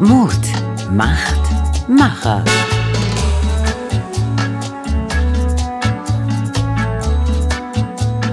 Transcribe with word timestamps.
Mut 0.00 0.32
macht 0.90 1.38
Macher. 1.86 2.42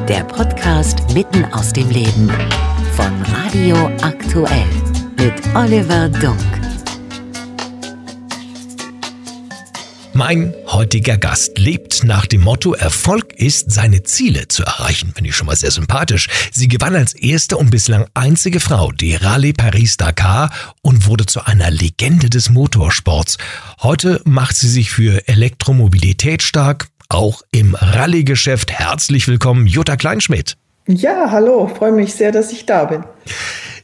Der 0.08 0.24
Podcast 0.24 1.13
mitten 1.13 1.44
aus 1.51 1.74
dem 1.74 1.90
Leben 1.90 2.31
von 2.96 3.22
Radio 3.33 3.76
Aktuell 4.01 4.65
mit 5.17 5.33
Oliver 5.56 6.08
Dunk. 6.08 6.40
Mein 10.13 10.54
heutiger 10.68 11.18
Gast 11.18 11.47
lebt 11.68 12.06
nach 12.06 12.26
dem 12.26 12.44
Motto, 12.44 12.76
Erfolg 12.76 13.33
ist, 13.33 13.72
seine 13.72 14.02
Ziele 14.04 14.47
zu 14.47 14.63
erreichen. 14.63 15.12
Finde 15.13 15.31
ich 15.31 15.36
schon 15.36 15.47
mal 15.47 15.58
sehr 15.58 15.70
sympathisch. 15.70 16.30
Sie 16.50 16.70
gewann 16.70 16.95
als 16.95 17.12
erste 17.12 17.58
und 17.58 17.72
bislang 17.72 18.05
einzige 18.13 18.62
Frau 18.62 18.94
die 18.94 19.16
Rallye 19.16 19.52
Paris-Dakar 19.52 20.50
und 20.82 21.08
wurde 21.08 21.26
zu 21.26 21.46
einer 21.46 21.70
Legende 21.70 22.30
des 22.30 22.50
Motorsports. 22.50 23.38
Heute 23.82 24.22
macht 24.24 24.55
sie 24.55 24.70
sich 24.70 24.91
für 24.91 25.27
Elektromobilität 25.27 26.41
stark, 26.41 26.88
auch 27.10 27.41
im 27.52 27.76
Rallye-Geschäft. 27.76 28.72
Herzlich 28.72 29.27
willkommen, 29.27 29.68
Jutta 29.68 29.98
Kleinschmidt. 29.98 30.55
Ja, 30.88 31.32
hallo, 31.32 31.68
freue 31.68 31.91
mich 31.91 32.13
sehr, 32.13 32.32
dass 32.32 32.54
ich 32.54 32.66
da 32.66 32.86
bin. 32.86 33.04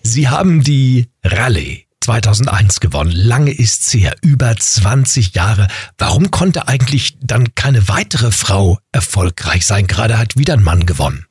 Sie 0.04 0.30
haben 0.30 0.64
die 0.64 1.10
Rallye 1.22 1.84
2001 2.04 2.82
gewonnen. 2.82 3.12
Lange 3.12 3.52
ist 3.52 3.90
sie 3.90 4.00
her, 4.00 4.16
über 4.22 4.54
20 4.58 5.34
Jahre. 5.36 5.70
Warum 5.98 6.32
konnte 6.32 6.68
eigentlich 6.68 7.18
dann 7.22 7.56
keine 7.56 7.88
weitere 7.88 8.32
Frau 8.32 8.78
erfolgreich 8.92 9.66
sein? 9.66 9.88
Gerade 9.88 10.20
hat 10.20 10.38
wieder 10.38 10.56
ein 10.56 10.64
Mann 10.64 10.86
gewonnen. 10.86 11.26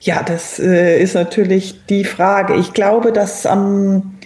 Ja, 0.00 0.22
das 0.22 0.60
äh, 0.60 1.02
ist 1.02 1.14
natürlich 1.14 1.84
die 1.88 2.04
Frage. 2.04 2.54
Ich 2.54 2.74
glaube, 2.74 3.12
dass, 3.12 3.44
ähm, 3.44 4.18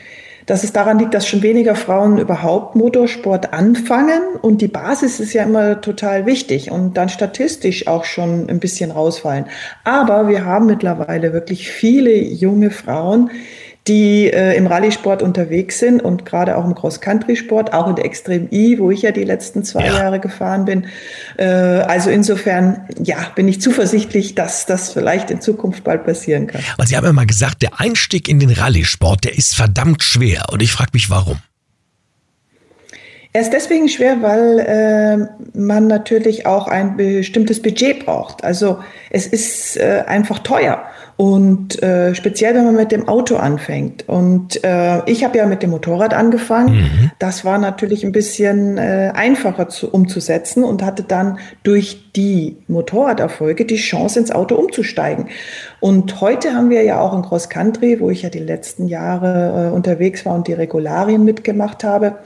dass 0.45 0.63
es 0.63 0.75
daran 0.75 0.99
liegt, 0.99 1.15
dass 1.15 1.27
schon 1.27 1.41
weniger 1.41 1.75
Frauen 1.75 2.19
überhaupt 2.19 2.77
Motorsport 2.77 3.55
anfangen. 3.55 4.23
Und 4.43 4.61
die 4.61 4.69
Basis 4.69 5.21
ist 5.21 5.33
ja 5.33 5.45
immer 5.45 5.81
total 5.81 6.27
wichtig 6.27 6.71
und 6.71 6.99
dann 6.99 7.09
statistisch 7.09 7.87
auch 7.87 8.05
schon 8.05 8.51
ein 8.51 8.61
bisschen 8.61 8.91
rausfallen. 8.91 9.47
Aber 9.85 10.29
wir 10.29 10.45
haben 10.45 10.67
mittlerweile 10.67 11.33
wirklich 11.33 11.71
viele 11.71 12.15
junge 12.15 12.71
Frauen, 12.71 13.31
die 13.89 14.27
äh, 14.27 14.57
im 14.57 14.67
Rallye-Sport 14.67 15.23
unterwegs 15.23 15.79
sind 15.79 16.03
und 16.03 16.27
gerade 16.27 16.57
auch 16.57 16.65
im 16.65 16.75
Cross-Country-Sport, 16.75 17.73
auch 17.73 17.89
in 17.89 17.95
der 17.95 18.05
Extrem 18.05 18.49
E, 18.51 18.79
wo 18.79 18.91
ich 18.91 19.03
ja 19.03 19.13
die 19.13 19.25
letzten 19.25 19.63
zwei 19.65 19.87
ja. 19.87 19.97
Jahre 19.99 20.19
gefahren 20.19 20.65
bin. 20.65 20.87
Äh, 21.37 21.45
also 21.45 22.11
insofern, 22.11 22.89
ja, 23.03 23.17
bin 23.35 23.47
ich 23.47 23.61
zuversichtlich, 23.61 24.35
dass 24.35 24.67
das 24.67 24.93
vielleicht 24.93 25.31
in 25.31 25.41
Zukunft 25.41 25.85
bald 25.85 26.05
passieren 26.05 26.49
kann. 26.49 26.63
Und 26.79 26.89
Sie 26.89 26.97
haben 26.97 27.05
ja 27.05 27.13
mal 27.13 27.27
gesagt, 27.27 27.63
der 27.63 27.81
Einstieg 27.81 28.29
in 28.29 28.41
den 28.41 28.51
Rallye-Sport, 28.51 29.25
der 29.25 29.39
ist 29.39 29.55
verdammt 29.55 30.03
schwer. 30.03 30.47
Und 30.51 30.63
ich 30.63 30.73
frage 30.73 30.91
mich, 30.93 31.09
warum? 31.09 31.39
Er 33.37 33.43
ist 33.43 33.53
deswegen 33.53 33.91
schwer, 33.91 34.23
weil 34.23 34.59
äh, 34.61 35.59
man 35.59 35.87
natürlich 35.89 36.47
auch 36.47 36.69
ein 36.69 36.97
bestimmtes 36.97 37.61
Budget 37.61 38.07
braucht. 38.07 38.43
Also 38.43 38.79
es 39.11 39.27
ist 39.27 39.77
äh, 39.77 40.05
einfach 40.07 40.39
teuer. 40.39 40.87
Und 41.17 41.83
äh, 41.83 42.15
speziell, 42.15 42.55
wenn 42.55 42.67
man 42.67 42.77
mit 42.77 42.93
dem 42.93 43.09
Auto 43.09 43.37
anfängt. 43.37 44.07
Und 44.07 44.63
äh, 44.63 45.03
ich 45.11 45.25
habe 45.25 45.39
ja 45.39 45.47
mit 45.47 45.63
dem 45.63 45.71
Motorrad 45.71 46.13
angefangen. 46.13 46.75
Mhm. 46.75 47.11
Das 47.19 47.43
war 47.43 47.57
natürlich 47.57 48.05
ein 48.05 48.13
bisschen 48.13 48.77
äh, 48.77 49.13
einfacher 49.15 49.71
zu, 49.71 49.91
umzusetzen 49.91 50.63
und 50.63 50.83
hatte 50.83 51.03
dann 51.03 51.39
durch 51.63 52.13
die 52.15 52.59
Motorraderfolge 52.69 53.65
die 53.65 53.77
Chance, 53.77 54.19
ins 54.19 54.31
Auto 54.31 54.57
umzusteigen. 54.57 55.29
Und 55.81 56.21
heute 56.21 56.55
haben 56.55 56.71
wir 56.71 56.83
ja 56.83 57.01
auch 57.01 57.15
in 57.15 57.23
Cross 57.23 57.49
Country, 57.49 58.01
wo 58.01 58.11
ich 58.11 58.23
ja 58.23 58.31
die 58.31 58.39
letzten 58.39 58.89
Jahre 58.89 59.69
äh, 59.69 59.75
unterwegs 59.75 60.25
war 60.25 60.35
und 60.35 60.49
die 60.49 60.55
Regularien 60.55 61.25
mitgemacht 61.25 61.85
habe, 61.85 62.17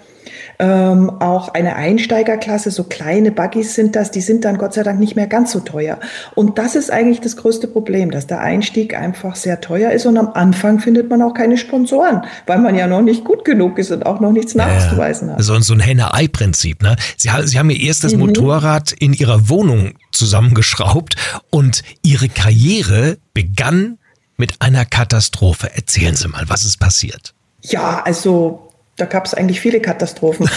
ähm, 0.58 1.10
auch 1.20 1.54
eine 1.54 1.76
Einsteigerklasse, 1.76 2.70
so 2.70 2.84
kleine 2.84 3.32
Buggies 3.32 3.74
sind 3.74 3.96
das, 3.96 4.10
die 4.10 4.20
sind 4.20 4.44
dann 4.44 4.58
Gott 4.58 4.74
sei 4.74 4.82
Dank 4.82 5.00
nicht 5.00 5.16
mehr 5.16 5.26
ganz 5.26 5.52
so 5.52 5.60
teuer. 5.60 5.98
Und 6.34 6.58
das 6.58 6.74
ist 6.74 6.92
eigentlich 6.92 7.20
das 7.20 7.36
größte 7.36 7.66
Problem, 7.66 8.10
dass 8.10 8.26
der 8.26 8.40
Einstieg 8.40 8.94
einfach 8.94 9.36
sehr 9.36 9.60
teuer 9.60 9.90
ist 9.92 10.06
und 10.06 10.18
am 10.18 10.28
Anfang 10.34 10.78
findet 10.78 11.08
man 11.08 11.22
auch 11.22 11.34
keine 11.34 11.56
Sponsoren, 11.56 12.22
weil 12.46 12.58
man 12.58 12.74
ja 12.74 12.86
noch 12.86 13.02
nicht 13.02 13.24
gut 13.24 13.44
genug 13.44 13.78
ist 13.78 13.90
und 13.90 14.04
auch 14.04 14.20
noch 14.20 14.32
nichts 14.32 14.54
nachzuweisen 14.54 15.30
hat. 15.32 15.42
So, 15.42 15.58
so 15.60 15.74
ein 15.74 15.80
Henne-Ei-Prinzip. 15.80 16.82
Ne? 16.82 16.96
Sie, 17.16 17.30
Sie 17.44 17.58
haben 17.58 17.70
Ihr 17.70 17.80
erstes 17.80 18.12
mhm. 18.12 18.20
Motorrad 18.20 18.92
in 18.92 19.14
Ihrer 19.14 19.48
Wohnung 19.48 19.92
zusammengeschraubt 20.12 21.16
und 21.50 21.82
Ihre 22.02 22.28
Karriere 22.28 23.18
begann 23.34 23.98
mit 24.36 24.60
einer 24.60 24.84
Katastrophe. 24.84 25.70
Erzählen 25.74 26.16
Sie 26.16 26.28
mal, 26.28 26.48
was 26.48 26.64
ist 26.64 26.78
passiert? 26.78 27.34
Ja, 27.62 28.02
also 28.02 28.72
da 28.96 29.06
gab 29.06 29.24
es 29.26 29.34
eigentlich 29.34 29.60
viele 29.60 29.80
Katastrophen. 29.80 30.48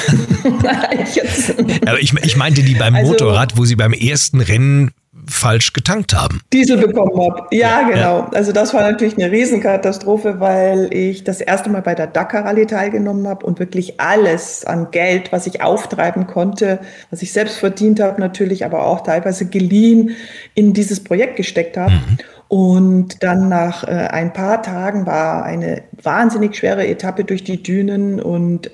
Aber 1.85 1.99
ich, 1.99 2.13
ich 2.13 2.35
meinte 2.35 2.63
die 2.63 2.75
beim 2.75 2.95
also, 2.95 3.11
Motorrad, 3.11 3.57
wo 3.57 3.65
Sie 3.65 3.75
beim 3.75 3.93
ersten 3.93 4.41
Rennen 4.41 4.91
falsch 5.27 5.73
getankt 5.73 6.13
haben. 6.13 6.41
Diesel 6.51 6.77
bekommen 6.77 7.19
habe. 7.19 7.47
Ja, 7.51 7.81
ja, 7.81 7.87
genau. 7.87 8.17
Ja. 8.19 8.29
Also 8.33 8.51
das 8.51 8.73
war 8.73 8.81
natürlich 8.81 9.17
eine 9.17 9.31
Riesenkatastrophe, 9.31 10.39
weil 10.39 10.93
ich 10.93 11.23
das 11.23 11.41
erste 11.41 11.69
Mal 11.69 11.81
bei 11.81 11.95
der 11.95 12.07
Dakar 12.07 12.45
Rallye 12.45 12.65
teilgenommen 12.65 13.27
habe 13.27 13.45
und 13.45 13.59
wirklich 13.59 13.99
alles 13.99 14.65
an 14.65 14.91
Geld, 14.91 15.31
was 15.31 15.47
ich 15.47 15.61
auftreiben 15.61 16.27
konnte, 16.27 16.79
was 17.09 17.21
ich 17.21 17.33
selbst 17.33 17.57
verdient 17.57 17.99
habe 17.99 18.19
natürlich, 18.19 18.65
aber 18.65 18.85
auch 18.85 19.01
teilweise 19.01 19.47
geliehen, 19.47 20.11
in 20.55 20.73
dieses 20.73 21.03
Projekt 21.03 21.35
gesteckt 21.35 21.77
habe. 21.77 21.91
Mhm. 21.91 22.17
Und 22.47 23.23
dann 23.23 23.49
nach 23.49 23.83
äh, 23.83 23.91
ein 23.91 24.31
paar 24.31 24.61
Tagen 24.61 25.07
war 25.07 25.43
eine 25.43 25.83
wahnsinnig 26.01 26.55
schwere 26.55 26.85
Etappe 26.85 27.23
durch 27.23 27.43
die 27.43 27.63
Dünen 27.63 28.21
und 28.21 28.69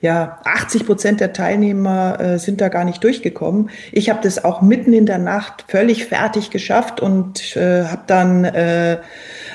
ja, 0.00 0.40
80 0.44 0.86
Prozent 0.86 1.20
der 1.20 1.32
Teilnehmer 1.32 2.20
äh, 2.20 2.38
sind 2.38 2.60
da 2.60 2.68
gar 2.68 2.84
nicht 2.84 3.02
durchgekommen. 3.02 3.70
Ich 3.92 4.10
habe 4.10 4.20
das 4.22 4.44
auch 4.44 4.62
mitten 4.62 4.92
in 4.92 5.06
der 5.06 5.18
Nacht 5.18 5.64
völlig 5.68 6.06
fertig 6.06 6.50
geschafft 6.50 7.00
und 7.00 7.56
äh, 7.56 7.84
habe 7.84 8.02
dann 8.06 8.44
äh, 8.44 8.98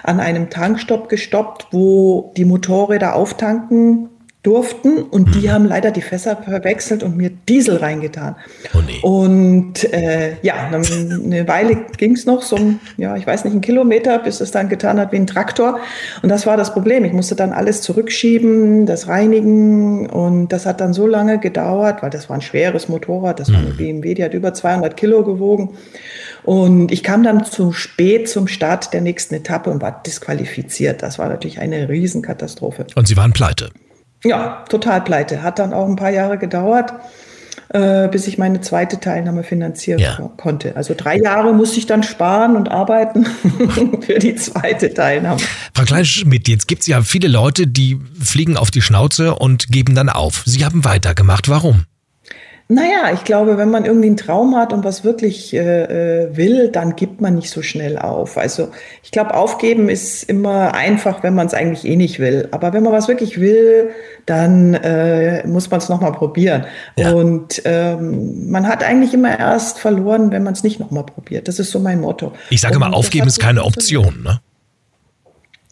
an 0.04 0.20
einem 0.20 0.50
Tankstopp 0.50 1.10
gestoppt, 1.10 1.68
wo 1.72 2.34
die 2.38 2.46
Motorräder 2.46 3.16
auftanken 3.16 4.10
durften 4.44 5.04
und 5.04 5.36
die 5.36 5.48
mhm. 5.48 5.52
haben 5.52 5.66
leider 5.66 5.92
die 5.92 6.02
Fässer 6.02 6.36
verwechselt 6.36 7.04
und 7.04 7.16
mir 7.16 7.30
Diesel 7.30 7.78
reingetan. 7.78 8.36
Oh 8.74 8.80
nee. 8.86 9.00
Und 9.04 9.84
äh, 9.94 10.38
ja, 10.42 10.56
eine 10.68 11.48
Weile 11.48 11.86
ging 11.98 12.14
es 12.14 12.26
noch, 12.26 12.42
so 12.42 12.56
ein, 12.56 12.80
ja, 12.98 13.16
ich 13.16 13.28
weiß 13.28 13.44
nicht, 13.44 13.54
einen 13.54 13.62
Kilometer, 13.62 14.18
bis 14.18 14.42
es 14.42 14.50
dann 14.50 14.68
getan 14.68 15.00
hat 15.00 15.12
wie 15.12 15.18
ein 15.18 15.28
Traktor. 15.28 15.80
Und 16.24 16.30
das 16.30 16.48
war 16.48 16.58
das 16.58 16.74
Problem. 16.74 17.06
Ich 17.06 17.14
musste 17.14 17.36
dann 17.36 17.54
alles 17.54 17.84
zurückschieben, 17.84 18.88
das 18.88 19.08
reinigen 19.08 20.10
und 20.10 20.50
das 20.50 20.66
hat 20.66 20.82
dann 20.82 20.94
so 20.94 21.06
lange 21.06 21.38
gedauert, 21.38 22.02
weil 22.02 22.10
das 22.10 22.28
war 22.28 22.38
ein 22.38 22.42
schweres 22.42 22.90
Motorrad, 22.90 23.40
das 23.40 23.52
war 23.52 23.60
eine 23.60 23.70
mhm. 23.70 23.78
BMW, 23.78 24.16
die 24.16 24.24
hat 24.24 24.34
über 24.34 24.56
200 24.56 24.98
Kilo 24.98 25.24
gewogen. 25.24 25.78
Und 26.44 26.92
ich 26.92 27.04
kam 27.04 27.22
dann 27.22 27.46
zu 27.46 27.72
spät 27.74 28.28
zum 28.28 28.48
Start 28.48 28.92
der 28.92 29.02
nächsten 29.02 29.36
Etappe 29.36 29.70
und 29.70 29.84
war 29.84 30.02
disqualifiziert. 30.04 31.04
Das 31.04 31.20
war 31.20 31.30
natürlich 31.30 31.60
eine 31.60 31.88
Riesenkatastrophe. 31.88 32.88
Und 32.96 33.08
Sie 33.08 33.16
waren 33.16 33.34
pleite? 33.34 33.70
Ja, 34.24 34.64
total 34.70 35.02
pleite. 35.02 35.42
Hat 35.42 35.60
dann 35.60 35.74
auch 35.74 35.88
ein 35.88 35.96
paar 35.96 36.12
Jahre 36.12 36.38
gedauert, 36.38 36.94
äh, 37.70 38.08
bis 38.08 38.28
ich 38.28 38.38
meine 38.38 38.62
zweite 38.62 39.00
Teilnahme 39.00 39.44
finanzieren 39.44 40.00
ja. 40.00 40.32
konnte. 40.38 40.76
Also 40.76 40.94
drei 40.96 41.18
Jahre 41.18 41.54
musste 41.54 41.80
ich 41.80 41.88
dann 41.88 42.04
sparen 42.04 42.56
und 42.56 42.70
arbeiten 42.70 43.26
für 44.02 44.20
die 44.20 44.36
zweite 44.36 44.94
Teilnahme. 44.94 45.40
Frau 45.74 45.84
Kleinschmidt, 45.84 46.48
jetzt 46.48 46.68
gibt 46.68 46.82
es 46.82 46.88
ja 46.88 47.02
viele 47.02 47.28
Leute, 47.28 47.68
die 47.68 48.00
fliegen 48.20 48.58
auf 48.58 48.72
die 48.72 48.82
Schnauze 48.82 49.36
und 49.36 49.70
geben 49.70 49.96
dann 49.96 50.10
auf. 50.10 50.44
Sie 50.46 50.64
haben 50.66 50.84
weitergemacht. 50.86 51.50
Warum? 51.50 51.86
Naja, 52.74 53.12
ich 53.14 53.26
glaube, 53.26 53.58
wenn 53.58 53.70
man 53.70 53.84
irgendwie 53.84 54.08
einen 54.08 54.16
Traum 54.16 54.56
hat 54.56 54.72
und 54.72 54.86
was 54.86 55.04
wirklich 55.04 55.54
äh, 55.54 55.58
äh, 56.30 56.38
will, 56.38 56.70
dann 56.70 56.96
gibt 56.96 57.20
man 57.20 57.36
nicht 57.36 57.50
so 57.50 57.62
schnell 57.62 57.98
auf. 57.98 58.38
Also 58.38 58.70
ich 59.04 59.12
glaube, 59.12 59.34
aufgeben 59.34 59.90
ist 59.90 60.24
immer 60.24 60.74
einfach, 60.74 61.22
wenn 61.22 61.36
man 61.36 61.48
es 61.48 61.54
eigentlich 61.54 61.84
eh 61.84 61.98
nicht 61.98 62.20
will. 62.20 62.48
Aber 62.52 62.72
wenn 62.72 62.82
man 62.82 62.94
was 62.94 63.10
wirklich 63.10 63.42
will, 63.42 63.90
dann 64.26 64.74
äh, 64.76 65.46
muss 65.46 65.70
man 65.70 65.80
es 65.80 65.90
nochmal 65.90 66.14
probieren. 66.14 66.66
Ja. 66.96 67.12
Und 67.12 67.62
ähm, 67.66 68.50
man 68.50 68.66
hat 68.66 68.86
eigentlich 68.86 69.14
immer 69.14 69.38
erst 69.38 69.78
verloren, 69.78 70.32
wenn 70.32 70.44
man 70.44 70.54
es 70.54 70.64
nicht 70.64 70.80
nochmal 70.80 71.04
probiert. 71.04 71.50
Das 71.50 71.60
ist 71.60 71.72
so 71.72 71.80
mein 71.80 72.00
Motto. 72.00 72.32
Ich 72.52 72.62
sage 72.62 72.76
immer, 72.76 72.94
aufgeben 72.94 73.28
ist 73.28 73.40
keine 73.40 73.66
Option. 73.66 74.24
Ne? 74.24 74.40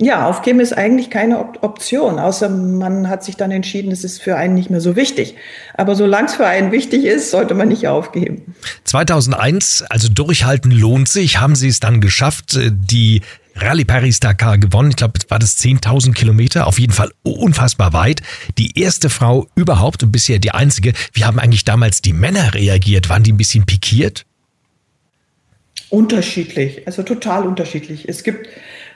Ja, 0.02 0.30
aufgeben 0.30 0.62
ist 0.62 0.72
eigentlich 0.72 1.10
keine 1.10 1.40
Op 1.40 1.60
Option, 1.62 2.20
außer 2.20 2.48
man 2.48 3.10
hat 3.10 3.22
sich 3.26 3.36
dann 3.36 3.52
entschieden, 3.52 3.92
es 3.92 4.06
ist 4.06 4.22
für 4.22 4.38
einen 4.38 4.54
nicht 4.54 4.70
mehr 4.70 4.80
so 4.80 4.96
wichtig. 4.96 5.36
Aber 5.74 5.94
solange 5.94 6.28
es 6.28 6.36
für 6.36 6.46
einen 6.46 6.72
wichtig 6.72 7.04
ist, 7.04 7.32
sollte 7.32 7.54
man 7.54 7.68
nicht 7.68 7.86
aufgeben. 7.86 8.56
2001, 8.86 9.84
also 9.90 10.08
durchhalten 10.08 10.72
lohnt 10.72 11.10
sich, 11.10 11.42
haben 11.42 11.56
Sie 11.56 11.68
es 11.68 11.82
dann 11.82 12.00
geschafft, 12.00 12.56
äh, 12.56 12.72
die 12.72 13.22
Rallye 13.56 13.84
Paris-Dakar 13.84 14.58
gewonnen. 14.58 14.92
Ich 14.92 14.96
glaube, 14.96 15.20
war 15.28 15.38
das 15.38 15.58
10.000 15.58 16.14
Kilometer, 16.14 16.68
auf 16.68 16.80
jeden 16.80 16.94
Fall 16.94 17.12
unfassbar 17.24 17.92
weit. 17.92 18.22
Die 18.58 18.80
erste 18.80 19.10
Frau 19.10 19.48
überhaupt 19.56 20.02
und 20.02 20.14
bisher 20.14 20.40
die 20.40 20.52
einzige. 20.52 20.94
Wie 21.12 21.26
haben 21.26 21.40
eigentlich 21.40 21.66
damals 21.66 22.02
die 22.02 22.14
Männer 22.14 22.54
reagiert? 22.54 23.10
Waren 23.10 23.24
die 23.24 23.34
ein 23.34 23.38
bisschen 23.38 23.66
pikiert? 23.66 24.26
Unterschiedlich, 25.90 26.84
also 26.86 27.04
total 27.04 27.46
unterschiedlich. 27.46 28.08
Es 28.08 28.24
gibt 28.24 28.48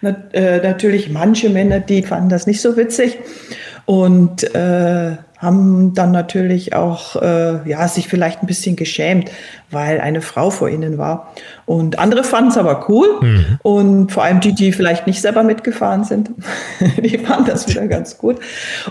natürlich 0.04 1.10
manche 1.10 1.50
Männer, 1.50 1.80
die 1.80 2.04
fanden 2.04 2.30
das 2.30 2.48
nicht 2.48 2.62
so 2.62 2.78
witzig. 2.78 3.18
und 3.86 4.56
äh, 4.56 5.18
haben 5.44 5.94
dann 5.94 6.12
natürlich 6.12 6.74
auch 6.74 7.22
äh, 7.22 7.70
ja 7.70 7.86
sich 7.90 8.08
vielleicht 8.08 8.42
ein 8.42 8.48
bisschen 8.48 8.78
geschämt, 8.78 9.30
weil 9.72 10.00
eine 10.00 10.22
Frau 10.22 10.50
vor 10.50 10.70
ihnen 10.70 10.98
war. 10.98 11.34
Und 11.66 12.00
andere 12.00 12.24
fanden 12.24 12.52
es 12.52 12.58
aber 12.58 12.88
cool 12.88 13.08
mhm. 13.22 13.46
und 13.62 14.12
vor 14.14 14.24
allem 14.24 14.40
die, 14.40 14.56
die 14.56 14.72
vielleicht 14.72 15.06
nicht 15.06 15.22
selber 15.22 15.44
mitgefahren 15.44 16.06
sind, 16.06 16.32
die 17.04 17.18
fanden 17.18 17.48
das 17.48 17.68
wieder 17.68 17.86
ganz 17.88 18.18
gut. 18.18 18.40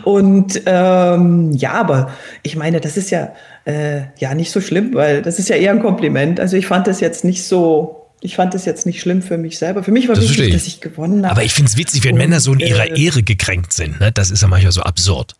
Und 0.05 0.61
ähm, 0.67 1.53
ja, 1.53 1.73
aber 1.73 2.11
ich 2.43 2.55
meine, 2.55 2.81
das 2.81 2.99
ist 2.99 3.11
ja 3.11 3.33
äh, 3.65 4.03
ja 4.19 4.35
nicht 4.35 4.53
so 4.53 4.61
schlimm, 4.61 4.93
weil 4.93 5.23
das 5.23 5.39
ist 5.39 5.49
ja 5.49 5.57
eher 5.57 5.71
ein 5.71 5.81
Kompliment. 5.81 6.39
Also 6.39 6.59
ich 6.59 6.67
fand 6.67 6.87
das 6.87 7.01
jetzt 7.01 7.25
nicht 7.25 7.45
so 7.45 8.02
ich 8.23 8.37
fand 8.37 8.55
das 8.55 8.65
jetzt 8.65 8.87
nicht 8.87 9.01
schlimm 9.01 9.21
für 9.21 9.37
mich 9.37 9.59
selber. 9.59 9.83
Für 9.83 9.91
mich 9.91 10.09
war 10.09 10.15
das 10.15 10.29
wichtig, 10.29 10.53
dass 10.53 10.67
ich 10.67 10.81
gewonnen 10.81 11.25
habe. 11.25 11.33
Aber 11.33 11.43
ich 11.43 11.53
finde 11.53 11.71
es 11.71 11.77
witzig, 11.77 12.05
wenn 12.05 12.13
und, 12.13 12.19
Männer 12.19 12.41
so 12.41 12.53
in 12.53 12.61
ihrer 12.61 12.91
äh, 12.91 13.05
Ehre 13.05 13.23
gekränkt 13.23 13.73
sind. 13.73 14.01
Ne? 14.01 14.13
Das 14.13 14.31
ist 14.31 14.43
ja 14.43 14.49
manchmal 14.49 14.73
so 14.73 14.83
absurd. 14.83 15.35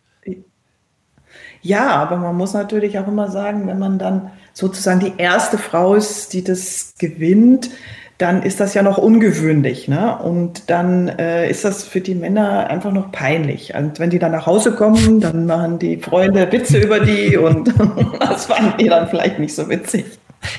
Ja, 1.61 1.91
aber 1.91 2.17
man 2.17 2.35
muss 2.35 2.53
natürlich 2.53 2.99
auch 2.99 3.07
immer 3.07 3.31
sagen, 3.31 3.67
wenn 3.67 3.79
man 3.79 3.97
dann 3.97 4.31
sozusagen 4.51 4.99
die 4.99 5.13
erste 5.17 5.57
Frau 5.57 5.95
ist, 5.95 6.33
die 6.33 6.43
das 6.43 6.95
gewinnt, 6.99 7.69
dann 8.17 8.43
ist 8.43 8.59
das 8.59 8.73
ja 8.73 8.83
noch 8.83 8.97
ungewöhnlich. 8.97 9.87
Ne? 9.87 10.17
Und 10.17 10.69
dann 10.69 11.07
äh, 11.07 11.49
ist 11.49 11.63
das 11.63 11.85
für 11.85 12.01
die 12.01 12.15
Männer 12.15 12.67
einfach 12.67 12.91
noch 12.91 13.13
peinlich. 13.13 13.73
Und 13.73 13.99
wenn 13.99 14.09
die 14.09 14.19
dann 14.19 14.33
nach 14.33 14.45
Hause 14.45 14.73
kommen, 14.73 15.21
dann 15.21 15.45
machen 15.45 15.79
die 15.79 15.97
Freunde 15.97 16.51
Witze 16.51 16.79
über 16.79 16.99
die 16.99 17.37
und 17.37 17.73
das 18.19 18.47
fanden 18.47 18.77
die 18.77 18.89
dann 18.89 19.07
vielleicht 19.07 19.39
nicht 19.39 19.55
so 19.55 19.69
witzig. 19.69 20.05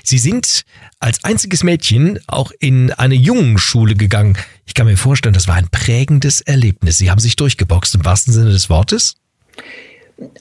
Sie 0.03 0.19
sind 0.19 0.65
als 1.01 1.23
einziges 1.25 1.63
Mädchen 1.63 2.19
auch 2.27 2.51
in 2.59 2.93
eine 2.93 3.15
Jungenschule 3.15 3.95
gegangen. 3.95 4.37
Ich 4.67 4.75
kann 4.75 4.87
mir 4.87 4.97
vorstellen, 4.97 5.35
das 5.35 5.49
war 5.49 5.55
ein 5.55 5.69
prägendes 5.71 6.41
Erlebnis. 6.41 6.99
Sie 6.99 7.11
haben 7.11 7.21
sich 7.21 7.37
durchgeboxt 7.37 7.95
im 7.95 8.05
wahrsten 8.05 8.33
Sinne 8.33 8.51
des 8.51 8.71
Wortes. 8.71 9.15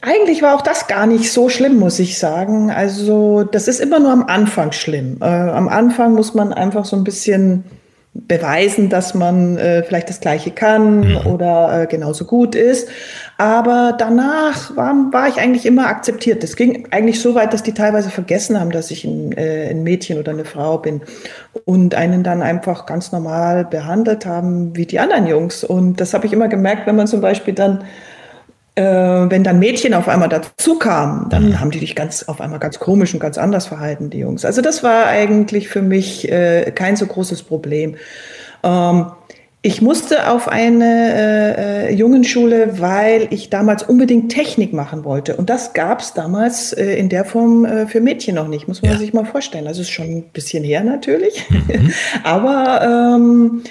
Eigentlich 0.01 0.41
war 0.41 0.55
auch 0.55 0.61
das 0.61 0.87
gar 0.87 1.07
nicht 1.07 1.31
so 1.31 1.49
schlimm, 1.49 1.77
muss 1.77 1.99
ich 1.99 2.17
sagen. 2.19 2.69
Also 2.69 3.43
das 3.43 3.67
ist 3.67 3.79
immer 3.79 3.99
nur 3.99 4.11
am 4.11 4.23
Anfang 4.23 4.71
schlimm. 4.71 5.17
Äh, 5.21 5.25
am 5.25 5.67
Anfang 5.67 6.13
muss 6.13 6.33
man 6.33 6.53
einfach 6.53 6.85
so 6.85 6.95
ein 6.95 7.03
bisschen 7.03 7.63
beweisen, 8.13 8.89
dass 8.89 9.15
man 9.15 9.57
äh, 9.57 9.83
vielleicht 9.83 10.09
das 10.09 10.19
Gleiche 10.19 10.51
kann 10.51 11.09
mhm. 11.09 11.17
oder 11.25 11.81
äh, 11.81 11.87
genauso 11.87 12.25
gut 12.25 12.53
ist. 12.53 12.87
Aber 13.37 13.95
danach 13.97 14.75
war, 14.75 14.93
war 15.11 15.27
ich 15.27 15.37
eigentlich 15.37 15.65
immer 15.65 15.87
akzeptiert. 15.87 16.43
Das 16.43 16.55
ging 16.55 16.87
eigentlich 16.91 17.19
so 17.19 17.33
weit, 17.35 17.51
dass 17.51 17.63
die 17.63 17.73
teilweise 17.73 18.09
vergessen 18.09 18.59
haben, 18.59 18.71
dass 18.71 18.91
ich 18.91 19.03
ein, 19.05 19.31
äh, 19.33 19.69
ein 19.69 19.83
Mädchen 19.83 20.19
oder 20.19 20.31
eine 20.31 20.45
Frau 20.45 20.77
bin 20.77 21.01
und 21.65 21.95
einen 21.95 22.23
dann 22.23 22.41
einfach 22.41 22.85
ganz 22.85 23.11
normal 23.11 23.65
behandelt 23.65 24.25
haben 24.25 24.75
wie 24.75 24.85
die 24.85 24.99
anderen 24.99 25.25
Jungs. 25.25 25.63
Und 25.63 25.99
das 25.99 26.13
habe 26.13 26.27
ich 26.27 26.33
immer 26.33 26.47
gemerkt, 26.47 26.85
wenn 26.85 26.95
man 26.95 27.07
zum 27.07 27.21
Beispiel 27.21 27.53
dann 27.53 27.83
äh, 28.75 28.83
wenn 28.83 29.43
dann 29.43 29.59
Mädchen 29.59 29.93
auf 29.93 30.07
einmal 30.07 30.29
dazu 30.29 30.79
kamen, 30.79 31.29
dann 31.29 31.49
mhm. 31.49 31.59
haben 31.59 31.71
die 31.71 31.79
dich 31.79 31.95
ganz 31.95 32.23
auf 32.23 32.41
einmal 32.41 32.59
ganz 32.59 32.79
komisch 32.79 33.13
und 33.13 33.19
ganz 33.19 33.37
anders 33.37 33.67
verhalten, 33.67 34.09
die 34.09 34.19
Jungs. 34.19 34.45
Also 34.45 34.61
das 34.61 34.83
war 34.83 35.05
eigentlich 35.05 35.69
für 35.69 35.81
mich 35.81 36.31
äh, 36.31 36.71
kein 36.71 36.95
so 36.95 37.05
großes 37.05 37.43
Problem. 37.43 37.97
Ähm, 38.63 39.11
ich 39.65 39.81
musste 39.81 40.29
auf 40.29 40.49
eine 40.49 40.85
äh, 40.85 41.87
äh, 41.87 41.93
Jungenschule, 41.93 42.81
weil 42.81 43.27
ich 43.29 43.49
damals 43.49 43.81
unbedingt 43.81 44.29
Technik 44.29 44.73
machen 44.73 45.05
wollte. 45.05 45.37
Und 45.37 45.49
das 45.49 45.71
gab 45.71 46.01
es 46.01 46.13
damals 46.13 46.73
äh, 46.73 46.97
in 46.97 47.07
der 47.07 47.23
Form 47.23 47.63
äh, 47.63 47.87
für 47.87 48.01
Mädchen 48.01 48.35
noch 48.35 48.49
nicht, 48.49 48.67
muss 48.67 48.81
man 48.81 48.91
ja. 48.91 48.97
sich 48.97 49.13
mal 49.13 49.23
vorstellen. 49.23 49.65
Also 49.65 49.81
ist 49.81 49.89
schon 49.89 50.07
ein 50.07 50.23
bisschen 50.33 50.65
her 50.65 50.83
natürlich. 50.83 51.49
Mhm. 51.49 51.93
Aber 52.25 53.15
ähm, 53.15 53.63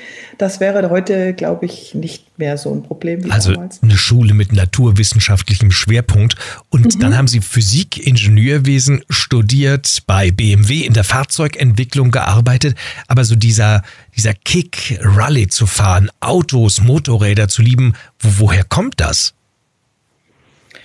das 0.42 0.58
wäre 0.58 0.90
heute, 0.90 1.34
glaube 1.34 1.66
ich, 1.66 1.94
nicht 1.94 2.36
mehr 2.36 2.58
so 2.58 2.74
ein 2.74 2.82
Problem 2.82 3.24
wie 3.24 3.30
also 3.30 3.52
damals. 3.52 3.80
Eine 3.80 3.96
Schule 3.96 4.34
mit 4.34 4.52
naturwissenschaftlichem 4.52 5.70
Schwerpunkt. 5.70 6.34
Und 6.68 6.96
mhm. 6.96 7.00
dann 7.00 7.16
haben 7.16 7.28
Sie 7.28 7.40
Physik, 7.40 8.04
Ingenieurwesen 8.04 9.04
studiert, 9.08 10.02
bei 10.08 10.32
BMW 10.32 10.80
in 10.80 10.94
der 10.94 11.04
Fahrzeugentwicklung 11.04 12.10
gearbeitet. 12.10 12.76
Aber 13.06 13.24
so 13.24 13.36
dieser, 13.36 13.82
dieser 14.16 14.34
Kick, 14.34 14.98
Rallye 15.00 15.46
zu 15.46 15.66
fahren, 15.66 16.10
Autos, 16.18 16.80
Motorräder 16.80 17.46
zu 17.46 17.62
lieben, 17.62 17.94
wo, 18.18 18.46
woher 18.46 18.64
kommt 18.64 19.00
das? 19.00 19.34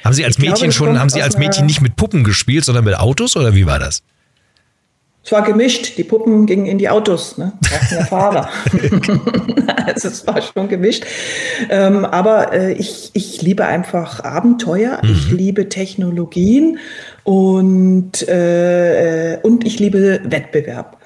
Haben 0.04 0.14
Sie 0.14 0.24
als 0.24 0.38
ich 0.38 0.44
Mädchen 0.44 0.70
glaube, 0.70 0.74
schon, 0.74 1.00
haben 1.00 1.10
Sie 1.10 1.24
als 1.24 1.38
Mädchen 1.38 1.66
nicht 1.66 1.82
mit 1.82 1.96
Puppen 1.96 2.24
gespielt, 2.24 2.64
sondern 2.64 2.86
mit 2.86 2.96
Autos 2.96 3.36
oder 3.36 3.56
wie 3.56 3.66
war 3.66 3.80
das? 3.80 4.04
Es 5.28 5.34
war 5.34 5.42
gemischt. 5.42 5.98
Die 5.98 6.06
Puppen 6.06 6.46
gingen 6.46 6.68
in 6.68 6.78
die 6.78 6.88
Autos, 6.88 7.38
ne? 7.38 7.52
brauchten 7.60 7.96
ja 7.96 8.06
Fahrer. 8.06 8.50
also 9.86 10.08
es 10.08 10.26
war 10.26 10.42
schon 10.42 10.70
gemischt. 10.70 11.04
Ähm, 11.70 12.06
aber 12.06 12.54
äh, 12.54 12.72
ich, 12.72 13.10
ich 13.12 13.42
liebe 13.42 13.66
einfach 13.66 14.24
Abenteuer. 14.24 15.02
Mhm. 15.04 15.12
Ich 15.12 15.30
liebe 15.30 15.68
Technologien 15.68 16.80
und, 17.26 18.26
äh, 18.30 19.40
und 19.44 19.66
ich 19.66 19.80
liebe 19.80 20.22
Wettbewerb. 20.24 20.98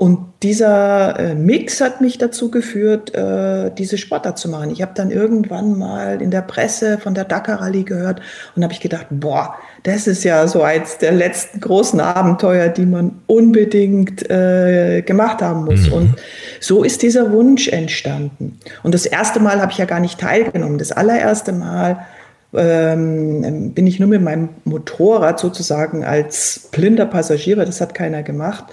Und 0.00 0.32
dieser 0.42 1.20
äh, 1.20 1.34
Mix 1.34 1.82
hat 1.82 2.00
mich 2.00 2.16
dazu 2.16 2.50
geführt, 2.50 3.14
äh, 3.14 3.70
diese 3.70 3.98
Sportart 3.98 4.38
zu 4.38 4.48
machen. 4.48 4.70
Ich 4.70 4.80
habe 4.80 4.92
dann 4.94 5.10
irgendwann 5.10 5.76
mal 5.76 6.22
in 6.22 6.30
der 6.30 6.40
Presse 6.40 6.96
von 6.96 7.12
der 7.12 7.24
Dakar 7.24 7.60
Rallye 7.60 7.84
gehört 7.84 8.22
und 8.56 8.62
habe 8.62 8.72
ich 8.72 8.80
gedacht, 8.80 9.08
boah, 9.10 9.56
das 9.82 10.06
ist 10.06 10.24
ja 10.24 10.48
so 10.48 10.62
eins 10.62 10.96
der 10.96 11.12
letzten 11.12 11.60
großen 11.60 12.00
Abenteuer, 12.00 12.68
die 12.68 12.86
man 12.86 13.20
unbedingt 13.26 14.30
äh, 14.30 15.02
gemacht 15.02 15.42
haben 15.42 15.66
muss. 15.66 15.88
Mhm. 15.88 15.92
Und 15.92 16.14
so 16.60 16.82
ist 16.82 17.02
dieser 17.02 17.30
Wunsch 17.30 17.68
entstanden. 17.68 18.58
Und 18.82 18.94
das 18.94 19.04
erste 19.04 19.38
Mal 19.38 19.60
habe 19.60 19.72
ich 19.72 19.76
ja 19.76 19.84
gar 19.84 20.00
nicht 20.00 20.18
teilgenommen. 20.18 20.78
Das 20.78 20.92
allererste 20.92 21.52
Mal 21.52 22.06
ähm, 22.54 23.72
bin 23.74 23.86
ich 23.86 24.00
nur 24.00 24.08
mit 24.08 24.22
meinem 24.22 24.48
Motorrad 24.64 25.38
sozusagen 25.38 26.04
als 26.04 26.70
blinder 26.72 27.04
Passagier, 27.04 27.58
weil 27.58 27.66
das 27.66 27.82
hat 27.82 27.92
keiner 27.92 28.22
gemacht, 28.22 28.64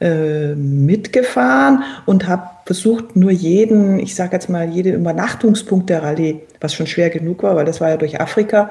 äh, 0.00 0.54
mitgefahren 0.54 1.84
und 2.06 2.26
habe 2.26 2.50
versucht, 2.66 3.16
nur 3.16 3.30
jeden, 3.30 3.98
ich 3.98 4.14
sage 4.14 4.32
jetzt 4.32 4.48
mal, 4.48 4.68
jeden 4.68 4.94
Übernachtungspunkt 4.94 5.90
der 5.90 6.02
Rallye, 6.02 6.40
was 6.60 6.74
schon 6.74 6.86
schwer 6.86 7.10
genug 7.10 7.42
war, 7.42 7.56
weil 7.56 7.64
das 7.64 7.80
war 7.80 7.90
ja 7.90 7.96
durch 7.96 8.20
Afrika, 8.20 8.70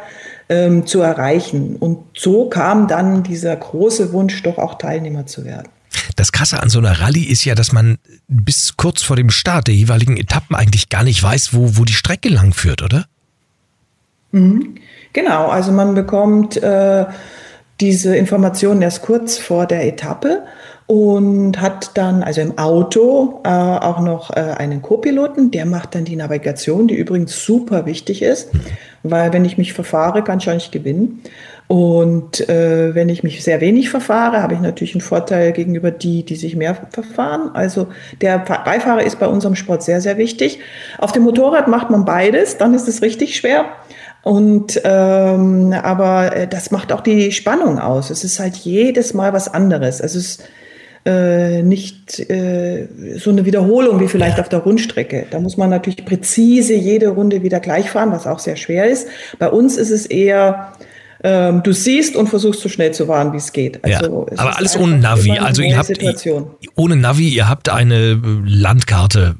ähm, 0.50 0.86
zu 0.86 1.02
erreichen. 1.02 1.76
Und 1.76 2.00
so 2.16 2.50
kam 2.50 2.88
dann 2.88 3.24
dieser 3.24 3.56
große 3.56 4.14
Wunsch, 4.14 4.42
doch 4.44 4.58
auch 4.58 4.78
Teilnehmer 4.78 5.26
zu 5.26 5.46
werden. 5.46 5.70
Das 6.16 6.32
Krasse 6.32 6.62
an 6.62 6.70
so 6.70 6.80
einer 6.80 7.00
Rallye 7.00 7.24
ist 7.24 7.46
ja, 7.46 7.56
dass 7.56 7.72
man 7.72 7.98
bis 8.28 8.76
kurz 8.78 9.04
vor 9.04 9.16
dem 9.16 9.30
Start 9.30 9.68
der 9.68 9.76
jeweiligen 9.76 10.18
Etappen 10.18 10.56
eigentlich 10.56 10.90
gar 10.90 11.04
nicht 11.04 11.22
weiß, 11.22 11.54
wo, 11.54 11.78
wo 11.78 11.86
die 11.86 11.94
Strecke 11.94 12.30
lang 12.30 12.54
führt, 12.54 12.82
oder? 12.82 13.06
Mhm. 14.32 14.76
Genau, 15.14 15.48
also 15.48 15.72
man 15.72 15.94
bekommt 15.94 16.58
äh, 16.58 17.06
diese 17.80 18.16
Informationen 18.16 18.82
erst 18.82 19.04
kurz 19.04 19.38
vor 19.38 19.68
der 19.68 19.86
Etappe 19.88 20.44
und 20.88 21.62
hat 21.62 21.92
dann 21.98 22.24
also 22.24 22.42
im 22.42 22.58
Auto 22.58 23.42
äh, 23.46 23.50
auch 23.50 24.00
noch 24.02 24.32
äh, 24.32 24.40
einen 24.58 24.82
Co-Piloten, 24.82 25.52
der 25.52 25.66
macht 25.66 25.96
dann 25.96 26.04
die 26.04 26.16
Navigation, 26.16 26.88
die 26.88 26.96
übrigens 26.96 27.44
super 27.46 27.86
wichtig 27.86 28.22
ist, 28.22 28.52
weil 29.04 29.32
wenn 29.34 29.46
ich 29.46 29.58
mich 29.58 29.74
verfahre, 29.74 30.24
kann 30.24 30.40
ich 30.40 30.48
nicht 30.48 30.72
gewinnen. 30.72 31.22
Und 31.68 32.48
äh, 32.50 32.94
wenn 32.94 33.08
ich 33.08 33.24
mich 33.24 33.44
sehr 33.44 33.62
wenig 33.62 33.90
verfahre, 33.90 34.44
habe 34.44 34.54
ich 34.54 34.60
natürlich 34.60 34.94
einen 34.94 35.02
Vorteil 35.02 35.54
gegenüber 35.54 35.92
die, 35.92 36.24
die 36.24 36.36
sich 36.36 36.56
mehr 36.56 36.76
verfahren. 36.92 37.52
Also 37.54 37.88
der 38.22 38.40
Beifahrer 38.40 39.04
ist 39.04 39.20
bei 39.20 39.28
unserem 39.28 39.56
Sport 39.56 39.84
sehr, 39.84 40.02
sehr 40.02 40.18
wichtig. 40.18 40.60
Auf 40.98 41.14
dem 41.14 41.24
Motorrad 41.24 41.68
macht 41.70 41.90
man 41.90 42.04
beides, 42.04 42.58
dann 42.58 42.74
ist 42.74 42.88
es 42.90 43.02
richtig 43.02 43.38
schwer. 43.38 43.66
Und 44.24 44.82
ähm, 44.84 45.74
aber 45.82 46.36
äh, 46.36 46.48
das 46.48 46.72
macht 46.72 46.92
auch 46.92 47.02
die 47.02 47.32
Spannung 47.32 47.80
aus. 47.80 48.10
Es 48.10 48.24
ist 48.24 48.40
halt 48.40 48.56
jedes 48.58 49.14
Mal 49.14 49.34
was 49.34 49.54
anderes. 49.54 50.02
Also 50.02 50.20
es 50.20 50.26
ist 50.40 50.44
äh, 51.06 51.62
nicht 51.62 52.20
äh, 52.30 52.88
so 53.18 53.30
eine 53.30 53.46
Wiederholung 53.46 54.00
wie 54.00 54.08
vielleicht 54.08 54.40
auf 54.40 54.50
der 54.50 54.60
Rundstrecke. 54.60 55.26
Da 55.30 55.40
muss 55.40 55.58
man 55.58 55.70
natürlich 55.70 56.06
präzise 56.06 56.74
jede 56.74 57.10
Runde 57.10 57.44
wieder 57.44 57.60
gleich 57.60 57.90
fahren, 57.90 58.12
was 58.12 58.28
auch 58.28 58.40
sehr 58.40 58.56
schwer 58.56 58.90
ist. 58.90 59.08
Bei 59.40 59.50
uns 59.50 59.78
ist 59.78 59.92
es 59.92 60.06
eher 60.06 60.74
ähm, 61.24 61.64
du 61.64 61.72
siehst 61.72 62.16
und 62.16 62.28
versuchst 62.28 62.60
so 62.60 62.70
schnell 62.70 62.94
zu 62.94 63.06
fahren, 63.06 63.32
wie 63.32 63.38
es 63.38 63.54
geht. 63.54 63.84
Also 63.84 64.28
ja, 64.30 64.38
aber 64.40 64.58
alles 64.58 64.78
ohne 64.78 64.98
Navi. 64.98 65.32
Also 65.32 65.62
ihr 65.62 65.78
habt 65.78 65.88
Situation. 65.88 66.52
ohne 66.76 66.98
Navi, 66.98 67.30
ihr 67.30 67.48
habt 67.48 67.70
eine 67.70 68.20
Landkarte 68.46 69.36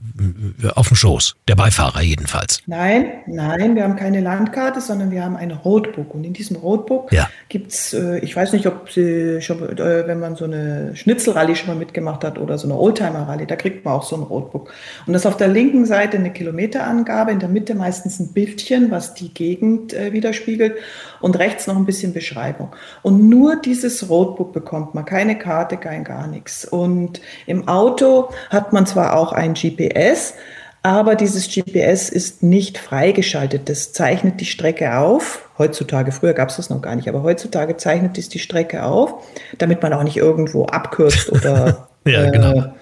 äh, 0.64 0.68
auf 0.76 0.88
dem 0.88 0.96
Schoß, 0.96 1.36
der 1.48 1.56
Beifahrer 1.56 2.02
jedenfalls. 2.02 2.60
Nein, 2.68 3.08
nein, 3.28 3.76
wir 3.76 3.84
haben 3.84 3.96
keine 3.96 4.22
Landkarte, 4.22 4.80
sondern 4.80 5.12
wir 5.12 5.24
haben 5.24 5.36
ein 5.36 5.52
Roadbook. 5.52 6.14
Und 6.14 6.24
in 6.24 6.34
diesem 6.34 6.56
Roadbook 6.58 7.12
ja. 7.12 7.28
gibt 7.50 7.72
es, 7.72 7.94
äh, 7.94 8.20
ich 8.20 8.36
weiß 8.36 8.54
nicht, 8.54 8.68
ob 8.68 8.92
Sie 8.92 9.42
schon, 9.42 9.78
äh, 9.78 10.08
wenn 10.08 10.20
man 10.20 10.36
so 10.36 10.46
eine 10.46 10.96
Schnitzelrallye 10.96 11.56
schon 11.56 11.68
mal 11.68 11.76
mitgemacht 11.76 12.24
hat 12.24 12.38
oder 12.38 12.58
so 12.58 12.68
eine 12.68 12.78
Oldtimer-Rallye, 12.78 13.46
da 13.48 13.56
kriegt 13.56 13.84
man 13.86 13.96
auch 13.96 14.04
so 14.04 14.16
ein 14.16 14.24
Roadbook. 14.24 14.72
Und 15.06 15.14
das 15.14 15.24
ist 15.24 15.26
auf 15.26 15.38
der 15.38 15.48
linken 15.48 15.86
Seite 15.86 16.18
eine 16.18 16.32
Kilometerangabe, 16.32 17.32
in 17.32 17.40
der 17.40 17.50
Mitte 17.50 17.74
meistens 17.76 18.20
ein 18.20 18.34
Bildchen, 18.34 18.92
was 18.92 19.16
die 19.16 19.34
Gegend 19.34 19.94
äh, 19.94 20.14
widerspiegelt 20.14 20.76
und 21.22 21.40
rechts 21.40 21.66
noch 21.68 21.73
ein 21.78 21.86
bisschen 21.86 22.14
Beschreibung. 22.14 22.70
Und 23.02 23.30
nur 23.30 23.56
dieses 23.58 24.10
Roadbook 24.10 24.54
bekommt 24.54 24.94
man, 24.96 25.06
keine 25.06 25.38
Karte, 25.38 25.78
kein 25.78 26.04
gar 26.04 26.28
nichts. 26.28 26.66
Und 26.66 27.22
im 27.46 27.68
Auto 27.68 28.30
hat 28.50 28.74
man 28.74 28.86
zwar 28.86 29.16
auch 29.16 29.32
ein 29.34 29.54
GPS, 29.54 30.34
Aber 30.86 31.16
dieses 31.16 31.48
GPS 31.48 32.10
ist 32.10 32.44
nicht 32.44 32.78
freigeschaltet. 32.78 33.70
Das 33.70 33.94
zeichnet 33.94 34.42
die 34.42 34.46
Strecke 34.46 34.98
auf. 34.98 35.50
Heutzutage, 35.58 36.12
früher 36.12 36.34
gab 36.34 36.50
es 36.50 36.58
das 36.58 36.70
noch 36.70 36.82
gar 36.82 36.96
nicht, 36.98 37.08
aber 37.08 37.24
heutzutage 37.24 37.78
zeichnet 37.78 38.18
es 38.18 38.28
die 38.28 38.40
Strecke 38.40 38.84
auf, 38.84 39.14
damit 39.58 39.82
man 39.82 39.94
auch 39.94 40.04
nicht 40.04 40.18
irgendwo 40.18 40.66
abkürzt 40.66 41.32
oder, 41.32 41.88
ja, 42.06 42.30
genau. 42.30 42.74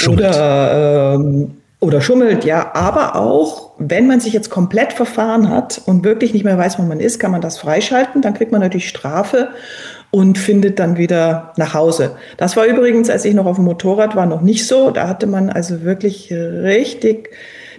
äh, 0.00 0.08
oder, 0.08 1.14
ähm, 1.14 1.58
oder 1.80 2.00
schummelt. 2.00 2.44
Ja, 2.44 2.74
aber 2.74 3.16
auch, 3.16 3.72
wenn 3.78 4.06
man 4.06 4.20
sich 4.20 4.32
jetzt 4.32 4.50
komplett 4.50 4.92
verfahren 4.92 5.50
hat 5.50 5.80
und 5.84 6.04
wirklich 6.04 6.32
nicht 6.32 6.44
mehr 6.44 6.56
weiß, 6.56 6.78
wo 6.78 6.82
man 6.82 7.00
ist, 7.00 7.18
kann 7.18 7.30
man 7.30 7.40
das 7.40 7.58
freischalten. 7.58 8.22
Dann 8.22 8.34
kriegt 8.34 8.52
man 8.52 8.60
natürlich 8.60 8.88
Strafe 8.88 9.50
und 10.10 10.38
findet 10.38 10.78
dann 10.78 10.96
wieder 10.96 11.52
nach 11.56 11.74
Hause. 11.74 12.16
Das 12.38 12.56
war 12.56 12.64
übrigens, 12.64 13.10
als 13.10 13.24
ich 13.24 13.34
noch 13.34 13.46
auf 13.46 13.56
dem 13.56 13.66
Motorrad 13.66 14.16
war, 14.16 14.26
noch 14.26 14.40
nicht 14.40 14.66
so. 14.66 14.90
Da 14.90 15.08
hatte 15.08 15.26
man 15.26 15.50
also 15.50 15.82
wirklich 15.82 16.32
richtig 16.32 17.30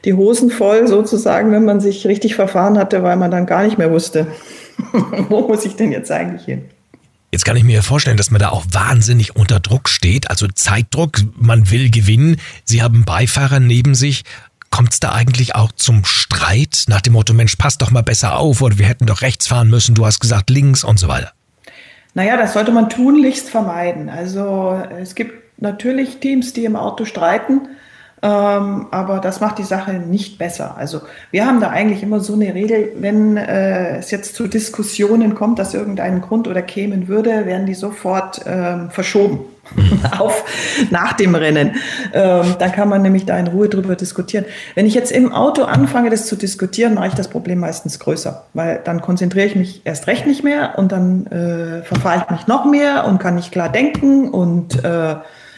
die 0.05 0.13
Hosen 0.13 0.51
voll 0.51 0.87
sozusagen, 0.87 1.51
wenn 1.51 1.65
man 1.65 1.79
sich 1.79 2.05
richtig 2.05 2.35
verfahren 2.35 2.77
hatte, 2.77 3.01
weil 3.01 3.15
man 3.15 3.31
dann 3.31 3.47
gar 3.47 3.63
nicht 3.63 3.79
mehr 3.79 3.91
wusste, 3.91 4.27
wo 5.29 5.41
muss 5.41 5.65
ich 5.65 5.75
denn 5.75 5.91
jetzt 5.91 6.11
eigentlich 6.11 6.45
hin. 6.45 6.65
Jetzt 7.31 7.43
kann 7.43 7.57
ich 7.57 7.63
mir 7.63 7.83
vorstellen, 7.83 8.17
dass 8.17 8.31
man 8.31 8.39
da 8.39 8.49
auch 8.49 8.65
wahnsinnig 8.71 9.35
unter 9.35 9.59
Druck 9.59 9.89
steht, 9.89 10.29
also 10.29 10.47
Zeitdruck, 10.47 11.19
man 11.35 11.69
will 11.71 11.89
gewinnen, 11.91 12.37
Sie 12.63 12.81
haben 12.81 13.03
Beifahrer 13.03 13.59
neben 13.59 13.95
sich. 13.95 14.23
Kommt 14.69 14.93
es 14.93 14.99
da 14.99 15.11
eigentlich 15.11 15.55
auch 15.55 15.71
zum 15.71 16.05
Streit 16.05 16.85
nach 16.87 17.01
dem 17.01 17.13
Motto, 17.13 17.33
Mensch, 17.33 17.55
pass 17.55 17.77
doch 17.77 17.91
mal 17.91 18.03
besser 18.03 18.37
auf 18.37 18.61
oder 18.61 18.77
wir 18.77 18.85
hätten 18.85 19.05
doch 19.05 19.21
rechts 19.21 19.47
fahren 19.47 19.69
müssen, 19.69 19.95
du 19.95 20.05
hast 20.05 20.19
gesagt 20.19 20.49
links 20.49 20.83
und 20.83 20.99
so 20.99 21.07
weiter? 21.07 21.31
Naja, 22.13 22.37
das 22.37 22.53
sollte 22.53 22.71
man 22.71 22.89
tunlichst 22.89 23.49
vermeiden. 23.49 24.09
Also 24.09 24.81
es 24.99 25.13
gibt 25.13 25.61
natürlich 25.61 26.19
Teams, 26.19 26.53
die 26.53 26.65
im 26.65 26.75
Auto 26.75 27.05
streiten, 27.05 27.67
ähm, 28.23 28.87
aber 28.89 29.19
das 29.19 29.41
macht 29.41 29.59
die 29.59 29.63
Sache 29.63 29.93
nicht 29.93 30.39
besser. 30.39 30.75
Also 30.75 31.01
wir 31.29 31.45
haben 31.45 31.61
da 31.61 31.69
eigentlich 31.69 32.01
immer 32.01 32.19
so 32.19 32.33
eine 32.33 32.53
Regel, 32.55 32.93
wenn 32.99 33.37
äh, 33.37 33.97
es 33.99 34.09
jetzt 34.09 34.35
zu 34.35 34.47
Diskussionen 34.47 35.35
kommt, 35.35 35.59
dass 35.59 35.75
irgendein 35.75 36.21
Grund 36.21 36.47
oder 36.47 36.63
kämen 36.63 37.07
würde, 37.07 37.45
werden 37.45 37.67
die 37.67 37.75
sofort 37.75 38.41
ähm, 38.47 38.89
verschoben 38.89 39.41
auf 40.17 40.43
nach 40.89 41.13
dem 41.13 41.35
Rennen. 41.35 41.75
Ähm, 42.11 42.55
dann 42.57 42.71
kann 42.71 42.89
man 42.89 43.03
nämlich 43.03 43.27
da 43.27 43.37
in 43.37 43.47
Ruhe 43.47 43.69
drüber 43.69 43.95
diskutieren. 43.95 44.45
Wenn 44.73 44.87
ich 44.87 44.95
jetzt 44.95 45.11
im 45.11 45.31
Auto 45.31 45.63
anfange, 45.63 46.09
das 46.09 46.25
zu 46.25 46.35
diskutieren, 46.35 46.95
mache 46.95 47.09
ich 47.09 47.13
das 47.13 47.27
Problem 47.27 47.59
meistens 47.59 47.99
größer, 47.99 48.45
weil 48.55 48.81
dann 48.83 49.01
konzentriere 49.01 49.45
ich 49.45 49.55
mich 49.55 49.81
erst 49.83 50.07
recht 50.07 50.25
nicht 50.25 50.43
mehr 50.43 50.73
und 50.77 50.91
dann 50.91 51.27
äh, 51.27 51.83
verfahre 51.83 52.23
ich 52.23 52.31
mich 52.31 52.47
noch 52.47 52.65
mehr 52.65 53.05
und 53.05 53.19
kann 53.19 53.35
nicht 53.35 53.51
klar 53.51 53.69
denken 53.69 54.29
und 54.29 54.83
äh, 54.83 55.15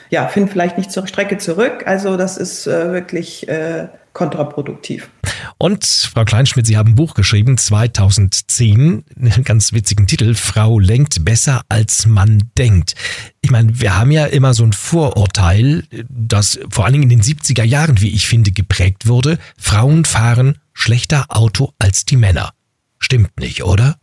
ja, 0.09 0.27
finden 0.27 0.49
vielleicht 0.49 0.77
nicht 0.77 0.91
zur 0.91 1.07
Strecke 1.07 1.37
zurück. 1.37 1.83
Also 1.85 2.17
das 2.17 2.37
ist 2.37 2.67
äh, 2.67 2.91
wirklich 2.91 3.47
äh, 3.47 3.87
kontraproduktiv. 4.13 5.09
Und 5.57 5.85
Frau 5.85 6.25
Kleinschmidt, 6.25 6.65
Sie 6.65 6.77
haben 6.77 6.91
ein 6.91 6.95
Buch 6.95 7.13
geschrieben, 7.13 7.57
2010, 7.57 9.05
einen 9.15 9.43
ganz 9.43 9.71
witzigen 9.71 10.07
Titel, 10.07 10.33
Frau 10.33 10.79
lenkt 10.79 11.23
besser 11.23 11.61
als 11.69 12.05
man 12.05 12.43
denkt. 12.57 12.95
Ich 13.41 13.51
meine, 13.51 13.79
wir 13.79 13.97
haben 13.97 14.11
ja 14.11 14.25
immer 14.25 14.53
so 14.53 14.63
ein 14.63 14.73
Vorurteil, 14.73 15.83
das 16.09 16.59
vor 16.69 16.85
allen 16.85 16.93
Dingen 16.93 17.09
in 17.11 17.19
den 17.19 17.21
70er 17.21 17.63
Jahren, 17.63 18.01
wie 18.01 18.13
ich 18.13 18.27
finde, 18.27 18.51
geprägt 18.51 19.07
wurde. 19.07 19.37
Frauen 19.57 20.05
fahren 20.05 20.57
schlechter 20.73 21.25
Auto 21.29 21.71
als 21.79 22.05
die 22.05 22.17
Männer. 22.17 22.51
Stimmt 22.99 23.39
nicht, 23.39 23.63
oder? 23.63 23.95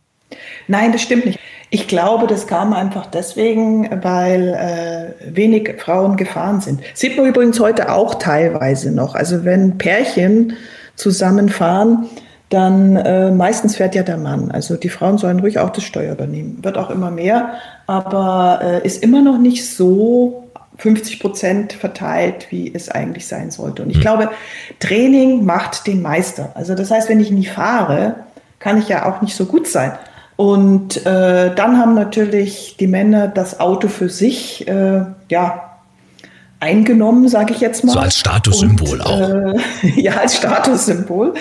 Nein, 0.67 0.91
das 0.91 1.01
stimmt 1.01 1.25
nicht. 1.25 1.39
Ich 1.69 1.87
glaube, 1.87 2.27
das 2.27 2.47
kam 2.47 2.73
einfach 2.73 3.07
deswegen, 3.07 4.03
weil 4.03 4.53
äh, 4.53 5.06
wenig 5.37 5.75
Frauen 5.77 6.17
gefahren 6.17 6.59
sind. 6.59 6.81
Sieht 6.93 7.15
man 7.15 7.27
übrigens 7.27 7.59
heute 7.59 7.91
auch 7.91 8.15
teilweise 8.15 8.91
noch. 8.91 9.15
Also 9.15 9.45
wenn 9.45 9.77
Pärchen 9.77 10.53
zusammenfahren, 10.95 12.07
dann 12.49 12.95
äh, 12.95 13.31
meistens 13.31 13.75
fährt 13.75 13.95
ja 13.95 14.03
der 14.03 14.17
Mann. 14.17 14.51
Also 14.51 14.75
die 14.75 14.89
Frauen 14.89 15.17
sollen 15.17 15.39
ruhig 15.39 15.59
auch 15.59 15.69
das 15.69 15.83
Steuer 15.83 16.13
übernehmen. 16.13 16.59
Wird 16.61 16.77
auch 16.77 16.89
immer 16.89 17.11
mehr, 17.11 17.53
aber 17.87 18.59
äh, 18.63 18.85
ist 18.85 19.03
immer 19.03 19.21
noch 19.21 19.37
nicht 19.37 19.69
so 19.69 20.47
50 20.77 21.19
Prozent 21.19 21.73
verteilt, 21.73 22.47
wie 22.49 22.73
es 22.73 22.89
eigentlich 22.89 23.27
sein 23.27 23.51
sollte. 23.51 23.83
Und 23.83 23.89
ich 23.89 23.97
hm. 23.97 24.01
glaube, 24.01 24.29
Training 24.79 25.43
macht 25.43 25.87
den 25.87 26.01
Meister. 26.01 26.51
Also 26.53 26.75
das 26.75 26.91
heißt, 26.91 27.09
wenn 27.09 27.19
ich 27.19 27.31
nie 27.31 27.45
fahre, 27.45 28.15
kann 28.59 28.77
ich 28.77 28.87
ja 28.87 29.05
auch 29.05 29.21
nicht 29.21 29.35
so 29.35 29.45
gut 29.45 29.67
sein. 29.67 29.93
Und 30.37 31.05
äh, 31.05 31.53
dann 31.53 31.77
haben 31.77 31.95
natürlich 31.95 32.77
die 32.79 32.87
Männer 32.87 33.27
das 33.27 33.59
Auto 33.59 33.87
für 33.87 34.09
sich, 34.09 34.67
äh, 34.67 35.01
ja, 35.29 35.67
eingenommen, 36.59 37.27
sage 37.27 37.53
ich 37.53 37.59
jetzt 37.59 37.83
mal. 37.83 37.93
So 37.93 37.99
als 37.99 38.17
Statussymbol 38.17 39.01
auch. 39.01 39.19
Äh, 39.19 39.53
ja, 40.01 40.13
als 40.17 40.37
Statussymbol. 40.37 41.33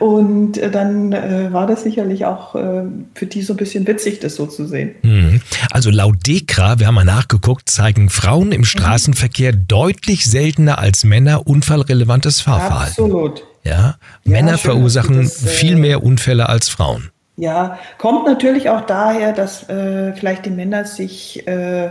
Und 0.00 0.58
äh, 0.58 0.70
dann 0.70 1.12
äh, 1.12 1.52
war 1.52 1.66
das 1.66 1.82
sicherlich 1.84 2.24
auch 2.24 2.54
äh, 2.54 2.82
für 3.14 3.26
die 3.26 3.42
so 3.42 3.54
ein 3.54 3.56
bisschen 3.56 3.86
witzig, 3.86 4.20
das 4.20 4.34
so 4.36 4.46
zu 4.46 4.66
sehen. 4.66 4.94
Mhm. 5.02 5.40
Also 5.70 5.90
laut 5.90 6.26
DEKRA, 6.26 6.78
wir 6.78 6.86
haben 6.88 6.94
mal 6.94 7.04
nachgeguckt, 7.04 7.68
zeigen 7.70 8.10
Frauen 8.10 8.52
im 8.52 8.64
Straßenverkehr 8.64 9.52
mhm. 9.52 9.68
deutlich 9.68 10.24
seltener 10.24 10.78
als 10.78 11.04
Männer 11.04 11.46
unfallrelevantes 11.46 12.40
Fahrverhalten. 12.40 13.04
Absolut. 13.04 13.44
Ja, 13.62 13.96
Männer 14.24 14.52
ja, 14.52 14.58
schön, 14.58 14.72
verursachen 14.72 15.22
das, 15.22 15.44
äh, 15.44 15.48
viel 15.48 15.76
mehr 15.76 16.02
Unfälle 16.02 16.48
als 16.48 16.68
Frauen. 16.68 17.10
Ja, 17.36 17.78
kommt 17.98 18.26
natürlich 18.26 18.70
auch 18.70 18.82
daher, 18.82 19.32
dass 19.32 19.68
äh, 19.68 20.12
vielleicht 20.12 20.46
die 20.46 20.50
Männer 20.50 20.84
sich 20.84 21.46
äh, 21.48 21.90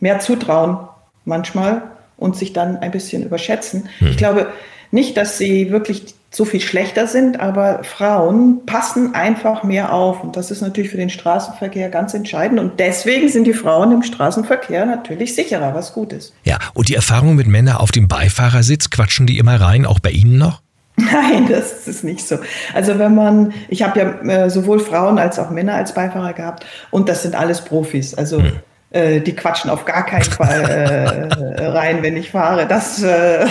mehr 0.00 0.20
zutrauen 0.20 0.88
manchmal 1.24 1.82
und 2.16 2.36
sich 2.36 2.52
dann 2.52 2.76
ein 2.76 2.90
bisschen 2.90 3.24
überschätzen. 3.24 3.88
Hm. 3.98 4.08
Ich 4.08 4.16
glaube 4.16 4.48
nicht, 4.90 5.16
dass 5.16 5.38
sie 5.38 5.72
wirklich 5.72 6.14
so 6.30 6.44
viel 6.44 6.60
schlechter 6.60 7.06
sind, 7.06 7.40
aber 7.40 7.84
Frauen 7.84 8.66
passen 8.66 9.14
einfach 9.14 9.62
mehr 9.62 9.92
auf. 9.92 10.22
Und 10.22 10.36
das 10.36 10.50
ist 10.50 10.60
natürlich 10.60 10.90
für 10.90 10.96
den 10.96 11.10
Straßenverkehr 11.10 11.88
ganz 11.90 12.14
entscheidend. 12.14 12.58
Und 12.58 12.80
deswegen 12.80 13.28
sind 13.28 13.44
die 13.44 13.54
Frauen 13.54 13.92
im 13.92 14.02
Straßenverkehr 14.02 14.86
natürlich 14.86 15.34
sicherer, 15.34 15.74
was 15.74 15.92
gut 15.92 16.12
ist. 16.12 16.34
Ja, 16.44 16.58
und 16.74 16.88
die 16.88 16.94
Erfahrung 16.94 17.36
mit 17.36 17.46
Männern 17.46 17.76
auf 17.76 17.92
dem 17.92 18.08
Beifahrersitz, 18.08 18.90
quatschen 18.90 19.26
die 19.26 19.38
immer 19.38 19.60
rein, 19.60 19.86
auch 19.86 20.00
bei 20.00 20.10
Ihnen 20.10 20.38
noch? 20.38 20.63
Nein, 21.12 21.48
das 21.48 21.88
ist 21.88 22.04
nicht 22.04 22.26
so. 22.26 22.38
Also 22.72 22.98
wenn 22.98 23.14
man, 23.14 23.52
ich 23.68 23.82
habe 23.82 23.98
ja 23.98 24.44
äh, 24.44 24.50
sowohl 24.50 24.78
Frauen 24.78 25.18
als 25.18 25.38
auch 25.38 25.50
Männer 25.50 25.74
als 25.74 25.92
Beifahrer 25.92 26.32
gehabt 26.34 26.64
und 26.90 27.08
das 27.08 27.22
sind 27.22 27.34
alles 27.34 27.62
Profis. 27.62 28.14
Also 28.14 28.40
hm. 28.40 28.52
Äh, 28.94 29.20
die 29.20 29.34
quatschen 29.34 29.70
auf 29.70 29.84
gar 29.84 30.06
keinen 30.06 30.22
Fall 30.22 31.28
äh, 31.58 31.66
rein, 31.66 32.02
wenn 32.02 32.16
ich 32.16 32.30
fahre. 32.30 32.68
Das 32.68 33.02
äh, 33.02 33.06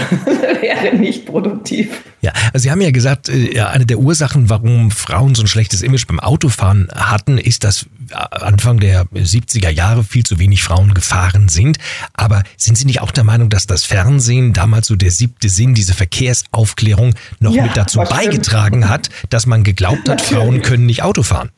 wäre 0.61 0.95
nicht 0.95 1.25
produktiv. 1.25 2.01
Ja, 2.21 2.31
also 2.53 2.63
Sie 2.63 2.71
haben 2.71 2.79
ja 2.79 2.91
gesagt, 2.91 3.27
äh, 3.27 3.59
eine 3.59 3.85
der 3.85 3.99
Ursachen, 3.99 4.49
warum 4.49 4.89
Frauen 4.89 5.35
so 5.35 5.43
ein 5.43 5.47
schlechtes 5.47 5.81
Image 5.81 6.07
beim 6.07 6.21
Autofahren 6.21 6.87
hatten, 6.95 7.37
ist, 7.37 7.65
dass 7.65 7.87
Anfang 8.11 8.79
der 8.79 9.03
70er 9.07 9.69
Jahre 9.69 10.05
viel 10.05 10.23
zu 10.23 10.39
wenig 10.39 10.63
Frauen 10.63 10.93
gefahren 10.93 11.49
sind. 11.49 11.77
Aber 12.13 12.43
sind 12.55 12.77
Sie 12.77 12.85
nicht 12.85 13.01
auch 13.01 13.11
der 13.11 13.25
Meinung, 13.25 13.49
dass 13.49 13.67
das 13.67 13.83
Fernsehen 13.83 14.53
damals 14.53 14.87
so 14.87 14.95
der 14.95 15.11
siebte 15.11 15.49
Sinn, 15.49 15.73
diese 15.73 15.93
Verkehrsaufklärung 15.93 17.15
noch 17.41 17.53
ja, 17.53 17.63
mit 17.63 17.75
dazu 17.75 17.99
beigetragen 17.99 18.83
stimmt. 18.83 18.89
hat, 18.89 19.09
dass 19.29 19.45
man 19.45 19.65
geglaubt 19.65 20.07
hat, 20.07 20.21
Frauen 20.21 20.61
können 20.61 20.85
nicht 20.85 21.03
Auto 21.03 21.23
fahren? 21.23 21.49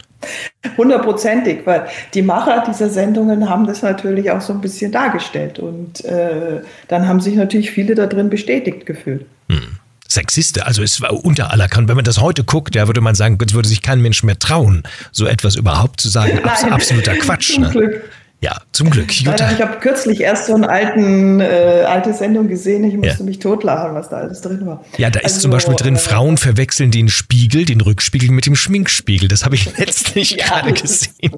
Hundertprozentig, 0.77 1.65
weil 1.65 1.88
die 2.13 2.22
Macher 2.22 2.63
dieser 2.67 2.89
Sendungen 2.89 3.50
haben 3.50 3.67
das 3.67 3.82
natürlich 3.82 4.32
auch 4.32 4.41
so 4.41 4.53
ein 4.53 4.62
bisschen 4.62 4.91
dargestellt. 4.91 5.60
Und 5.60 6.03
äh, 6.05 6.62
dann 6.88 7.08
haben 7.08 7.20
sich 7.20 7.36
natürlich 7.36 7.72
viele 7.72 7.96
da 7.96 8.08
drin 8.08 8.29
bestätigt 8.29 8.86
gefühlt. 8.86 9.25
Hm. 9.50 9.77
Sexiste. 10.08 10.65
Also 10.65 10.84
es 10.84 11.01
war 11.01 11.13
unter 11.25 11.51
aller 11.51 11.67
Kanten. 11.67 11.89
Wenn 11.89 11.96
man 11.96 12.05
das 12.05 12.22
heute 12.22 12.44
guckt, 12.44 12.75
ja, 12.75 12.88
würde 12.88 13.01
man 13.01 13.15
sagen, 13.15 13.38
es 13.46 13.53
würde 13.53 13.67
sich 13.67 13.82
kein 13.82 14.01
Mensch 14.01 14.24
mehr 14.24 14.38
trauen, 14.38 14.84
so 15.12 15.25
etwas 15.25 15.55
überhaupt 15.55 16.00
zu 16.00 16.10
sagen. 16.10 16.39
Abs 16.44 16.63
absoluter 16.72 17.15
Quatsch. 17.15 17.53
Zum 17.53 17.63
ne? 17.63 17.70
Glück. 17.70 18.03
Ja, 18.42 18.58
zum 18.74 18.89
Glück. 18.89 19.12
Jutta. 19.12 19.51
Ich 19.51 19.62
habe 19.62 19.80
kürzlich 19.80 20.22
erst 20.22 20.48
so 20.48 20.56
eine 20.56 21.44
äh, 21.44 21.84
alte 21.86 22.13
Sendung 22.13 22.48
gesehen. 22.48 22.84
Ich 22.84 22.96
musste 22.96 23.20
ja. 23.20 23.25
mich 23.25 23.39
totlachen, 23.39 23.96
was 23.96 24.10
da 24.10 24.18
alles 24.18 24.42
drin 24.42 24.65
war. 24.65 24.84
Ja, 24.98 25.10
da 25.10 25.22
also, 25.22 25.36
ist 25.36 25.42
zum 25.42 25.51
Beispiel 25.51 25.75
drin, 25.75 25.96
äh, 25.96 26.00
Frauen 26.00 26.38
verwechseln 26.38 26.92
den 26.92 27.08
Spiegel, 27.08 27.65
den 27.65 27.82
Rückspiegel 27.82 28.30
mit 28.30 28.46
dem 28.46 28.56
Schminkspiegel. 28.56 29.27
Das 29.30 29.46
habe 29.46 29.56
ich 29.56 29.77
letztlich 29.77 30.32
ja, 30.32 30.46
gerade 30.46 30.74
gesehen. 30.74 31.32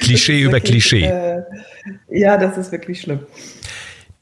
Klischee 0.00 0.40
über 0.40 0.52
wirklich, 0.54 0.88
Klischee. 0.88 1.04
Äh, 1.06 1.42
ja, 2.10 2.36
das 2.36 2.56
ist 2.56 2.70
wirklich 2.70 3.00
schlimm. 3.00 3.20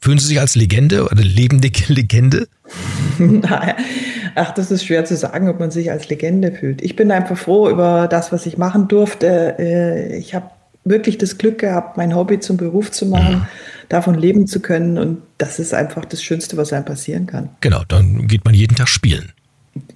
Fühlen 0.01 0.19
Sie 0.19 0.27
sich 0.27 0.41
als 0.41 0.55
Legende 0.55 1.05
oder 1.05 1.23
lebende 1.23 1.71
Legende? 1.89 2.49
Ach, 4.35 4.53
das 4.53 4.71
ist 4.71 4.85
schwer 4.85 5.05
zu 5.05 5.17
sagen, 5.17 5.49
ob 5.49 5.59
man 5.59 5.71
sich 5.71 5.91
als 5.91 6.09
Legende 6.09 6.53
fühlt. 6.53 6.83
Ich 6.83 6.95
bin 6.95 7.11
einfach 7.11 7.37
froh 7.37 7.69
über 7.69 8.07
das, 8.09 8.33
was 8.33 8.47
ich 8.47 8.59
machen 8.59 8.89
durfte. 8.89 9.57
Äh, 9.59 10.17
ich 10.17 10.35
habe 10.35 10.51
wirklich 10.87 11.19
das 11.19 11.37
Glück 11.37 11.59
gehabt, 11.59 11.97
mein 11.97 12.15
Hobby 12.15 12.41
zum 12.41 12.57
Beruf 12.57 12.91
zu 12.91 13.07
machen, 13.07 13.47
davon 13.89 14.15
leben 14.15 14.47
zu 14.47 14.61
können. 14.61 14.97
Und 14.97 15.23
das 15.39 15.59
ist 15.59 15.75
einfach 15.75 16.05
das 16.05 16.23
Schönste, 16.23 16.57
was 16.57 16.73
einem 16.73 16.85
passieren 16.85 17.27
kann. 17.27 17.51
Genau, 17.61 17.83
dann 17.89 18.27
geht 18.27 18.45
man 18.45 18.55
jeden 18.55 18.77
Tag 18.77 18.89
spielen. 18.89 19.33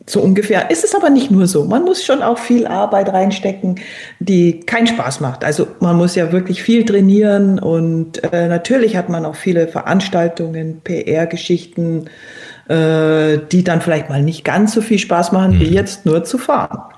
So 0.07 0.21
ungefähr. 0.21 0.71
Ist 0.71 0.85
es 0.85 0.95
aber 0.95 1.09
nicht 1.09 1.31
nur 1.31 1.47
so. 1.47 1.65
Man 1.65 1.85
muss 1.85 2.05
schon 2.05 2.23
auch 2.23 2.39
viel 2.39 2.67
Arbeit 2.67 3.09
reinstecken, 3.11 3.77
die 4.19 4.61
keinen 4.61 4.87
Spaß 4.87 5.21
macht. 5.21 5.45
Also 5.45 5.69
man 5.81 5.97
muss 5.97 6.17
ja 6.17 6.33
wirklich 6.33 6.63
viel 6.63 6.85
trainieren 6.85 7.59
und 7.59 8.23
äh, 8.33 8.49
natürlich 8.49 8.97
hat 8.97 9.09
man 9.09 9.25
auch 9.25 9.37
viele 9.37 9.69
Veranstaltungen, 9.69 10.81
PR-Geschichten, 10.83 12.11
äh, 12.69 13.39
die 13.51 13.65
dann 13.65 13.81
vielleicht 13.81 14.09
mal 14.11 14.23
nicht 14.23 14.45
ganz 14.45 14.75
so 14.75 14.83
viel 14.83 14.99
Spaß 14.99 15.33
machen, 15.33 15.55
mhm. 15.55 15.61
wie 15.61 15.71
jetzt 15.71 16.05
nur 16.05 16.25
zu 16.25 16.39
fahren. 16.39 16.90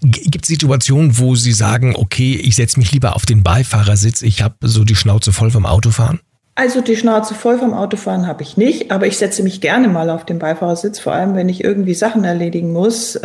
Gibt 0.00 0.44
es 0.44 0.48
Situationen, 0.48 1.18
wo 1.18 1.34
Sie 1.34 1.52
sagen, 1.52 1.94
okay, 1.96 2.34
ich 2.34 2.56
setze 2.56 2.78
mich 2.78 2.92
lieber 2.92 3.16
auf 3.16 3.26
den 3.26 3.42
Beifahrersitz, 3.42 4.22
ich 4.22 4.42
habe 4.42 4.56
so 4.62 4.84
die 4.84 4.96
Schnauze 4.96 5.32
voll 5.32 5.50
vom 5.50 5.66
Autofahren? 5.66 6.20
Also 6.56 6.80
die 6.80 6.96
Schnauze 6.96 7.34
voll 7.34 7.58
vom 7.58 7.74
Autofahren 7.74 8.28
habe 8.28 8.44
ich 8.44 8.56
nicht, 8.56 8.92
aber 8.92 9.08
ich 9.08 9.18
setze 9.18 9.42
mich 9.42 9.60
gerne 9.60 9.88
mal 9.88 10.08
auf 10.08 10.24
den 10.24 10.38
Beifahrersitz, 10.38 11.00
vor 11.00 11.12
allem 11.12 11.34
wenn 11.34 11.48
ich 11.48 11.64
irgendwie 11.64 11.94
Sachen 11.94 12.22
erledigen 12.22 12.72
muss, 12.72 13.16
äh, 13.16 13.20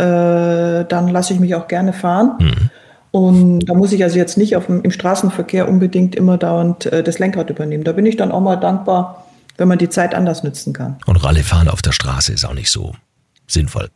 dann 0.85 1.07
lasse 1.09 1.33
ich 1.33 1.39
mich 1.39 1.53
auch 1.53 1.67
gerne 1.67 1.93
fahren. 1.93 2.31
Mhm. 2.39 2.69
Und 3.11 3.59
da 3.69 3.75
muss 3.75 3.91
ich 3.91 4.03
also 4.03 4.17
jetzt 4.17 4.37
nicht 4.37 4.55
auf 4.55 4.65
dem, 4.65 4.81
im 4.81 4.91
Straßenverkehr 4.91 5.67
unbedingt 5.67 6.15
immer 6.15 6.37
dauernd 6.37 6.87
äh, 6.87 7.03
das 7.03 7.19
Lenkrad 7.19 7.51
übernehmen. 7.51 7.83
Da 7.83 7.91
bin 7.91 8.05
ich 8.07 8.17
dann 8.17 8.31
auch 8.31 8.41
mal 8.41 8.55
dankbar, 8.55 9.25
wenn 9.57 9.67
man 9.67 9.77
die 9.77 9.89
Zeit 9.89 10.15
anders 10.15 10.43
nützen 10.43 10.73
kann. 10.73 10.97
Und 11.05 11.17
Rallyefahren 11.17 11.69
auf 11.69 11.83
der 11.83 11.91
Straße 11.91 12.33
ist 12.33 12.45
auch 12.45 12.53
nicht 12.53 12.71
so 12.71 12.95
sinnvoll. 13.51 13.89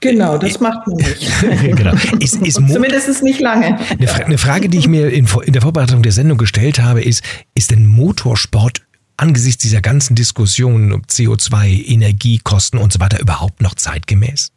Genau, 0.00 0.38
das 0.38 0.56
äh, 0.56 0.62
macht 0.62 0.86
man 0.86 0.96
nicht. 0.96 1.30
genau. 1.76 1.94
Ist, 2.20 2.36
ist 2.36 2.54
Zumindest 2.54 3.22
nicht 3.22 3.40
lange. 3.40 3.78
Eine, 3.90 4.08
Fra 4.08 4.24
eine, 4.24 4.38
Frage, 4.38 4.68
die 4.68 4.78
ich 4.78 4.88
mir 4.88 5.10
in, 5.10 5.26
in 5.44 5.52
der 5.52 5.62
Vorbereitung 5.62 6.02
der 6.02 6.12
Sendung 6.12 6.38
gestellt 6.38 6.80
habe, 6.80 7.02
ist, 7.02 7.22
ist 7.54 7.70
denn 7.70 7.86
Motorsport 7.86 8.82
angesichts 9.16 9.62
dieser 9.62 9.80
ganzen 9.80 10.14
Diskussionen 10.14 10.92
um 10.92 11.02
CO2, 11.02 11.88
Energiekosten 11.88 12.78
und 12.78 12.92
so 12.92 13.00
weiter 13.00 13.20
überhaupt 13.20 13.62
noch 13.62 13.74
zeitgemäß? 13.74 14.52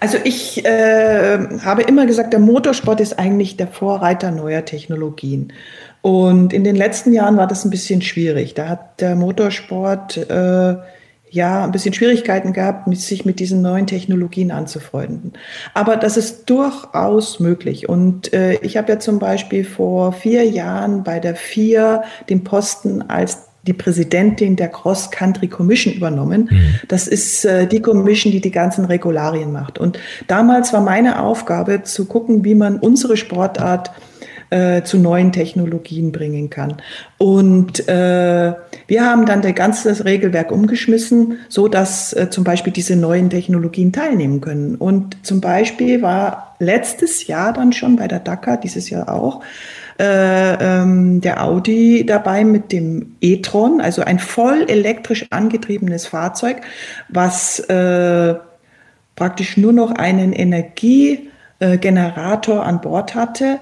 Also 0.00 0.18
ich 0.22 0.62
äh, 0.66 1.38
habe 1.62 1.82
immer 1.82 2.04
gesagt, 2.04 2.34
der 2.34 2.40
Motorsport 2.40 3.00
ist 3.00 3.18
eigentlich 3.18 3.56
der 3.56 3.68
Vorreiter 3.68 4.30
neuer 4.30 4.64
Technologien. 4.64 5.52
Und 6.02 6.52
in 6.52 6.64
den 6.64 6.76
letzten 6.76 7.14
Jahren 7.14 7.38
war 7.38 7.46
das 7.46 7.64
ein 7.64 7.70
bisschen 7.70 8.02
schwierig. 8.02 8.52
Da 8.52 8.68
hat 8.68 9.00
der 9.00 9.16
Motorsport 9.16 10.18
äh, 10.18 10.76
ja 11.34 11.64
ein 11.64 11.72
bisschen 11.72 11.92
Schwierigkeiten 11.92 12.52
gehabt, 12.52 12.96
sich 12.96 13.24
mit 13.24 13.40
diesen 13.40 13.60
neuen 13.60 13.86
Technologien 13.86 14.50
anzufreunden. 14.50 15.32
Aber 15.74 15.96
das 15.96 16.16
ist 16.16 16.48
durchaus 16.48 17.40
möglich. 17.40 17.88
Und 17.88 18.32
äh, 18.32 18.54
ich 18.62 18.76
habe 18.76 18.92
ja 18.92 18.98
zum 18.98 19.18
Beispiel 19.18 19.64
vor 19.64 20.12
vier 20.12 20.44
Jahren 20.44 21.02
bei 21.02 21.18
der 21.18 21.34
FIA 21.34 22.04
den 22.28 22.44
Posten 22.44 23.02
als 23.02 23.48
die 23.66 23.72
Präsidentin 23.72 24.56
der 24.56 24.68
Cross 24.68 25.10
Country 25.10 25.48
Commission 25.48 25.94
übernommen. 25.94 26.48
Mhm. 26.50 26.74
Das 26.88 27.08
ist 27.08 27.44
äh, 27.44 27.66
die 27.66 27.80
Commission, 27.80 28.30
die 28.30 28.40
die 28.40 28.50
ganzen 28.50 28.84
Regularien 28.84 29.52
macht. 29.52 29.78
Und 29.78 29.98
damals 30.28 30.72
war 30.72 30.82
meine 30.82 31.22
Aufgabe 31.22 31.82
zu 31.82 32.04
gucken, 32.04 32.44
wie 32.44 32.54
man 32.54 32.78
unsere 32.78 33.16
Sportart 33.16 33.90
äh, 34.54 34.84
zu 34.84 34.98
neuen 34.98 35.32
Technologien 35.32 36.12
bringen 36.12 36.48
kann. 36.48 36.76
Und 37.18 37.88
äh, 37.88 38.52
wir 38.86 39.04
haben 39.04 39.26
dann 39.26 39.42
das 39.42 39.56
ganze 39.56 40.04
Regelwerk 40.04 40.52
umgeschmissen, 40.52 41.38
so 41.48 41.66
dass 41.66 42.12
äh, 42.12 42.30
zum 42.30 42.44
Beispiel 42.44 42.72
diese 42.72 42.94
neuen 42.94 43.30
Technologien 43.30 43.92
teilnehmen 43.92 44.40
können. 44.40 44.76
Und 44.76 45.16
zum 45.26 45.40
Beispiel 45.40 46.02
war 46.02 46.54
letztes 46.60 47.26
Jahr 47.26 47.52
dann 47.52 47.72
schon 47.72 47.96
bei 47.96 48.06
der 48.06 48.20
Dakar, 48.20 48.58
dieses 48.58 48.90
Jahr 48.90 49.12
auch, 49.12 49.40
äh, 49.98 50.82
ähm, 50.82 51.20
der 51.20 51.42
Audi 51.42 52.06
dabei 52.06 52.44
mit 52.44 52.70
dem 52.70 53.16
e-tron, 53.20 53.80
also 53.80 54.02
ein 54.02 54.20
voll 54.20 54.66
elektrisch 54.68 55.26
angetriebenes 55.30 56.06
Fahrzeug, 56.06 56.60
was 57.08 57.58
äh, 57.58 58.36
praktisch 59.16 59.56
nur 59.56 59.72
noch 59.72 59.90
einen 59.90 60.32
Energiegenerator 60.32 62.64
an 62.64 62.80
Bord 62.80 63.16
hatte, 63.16 63.58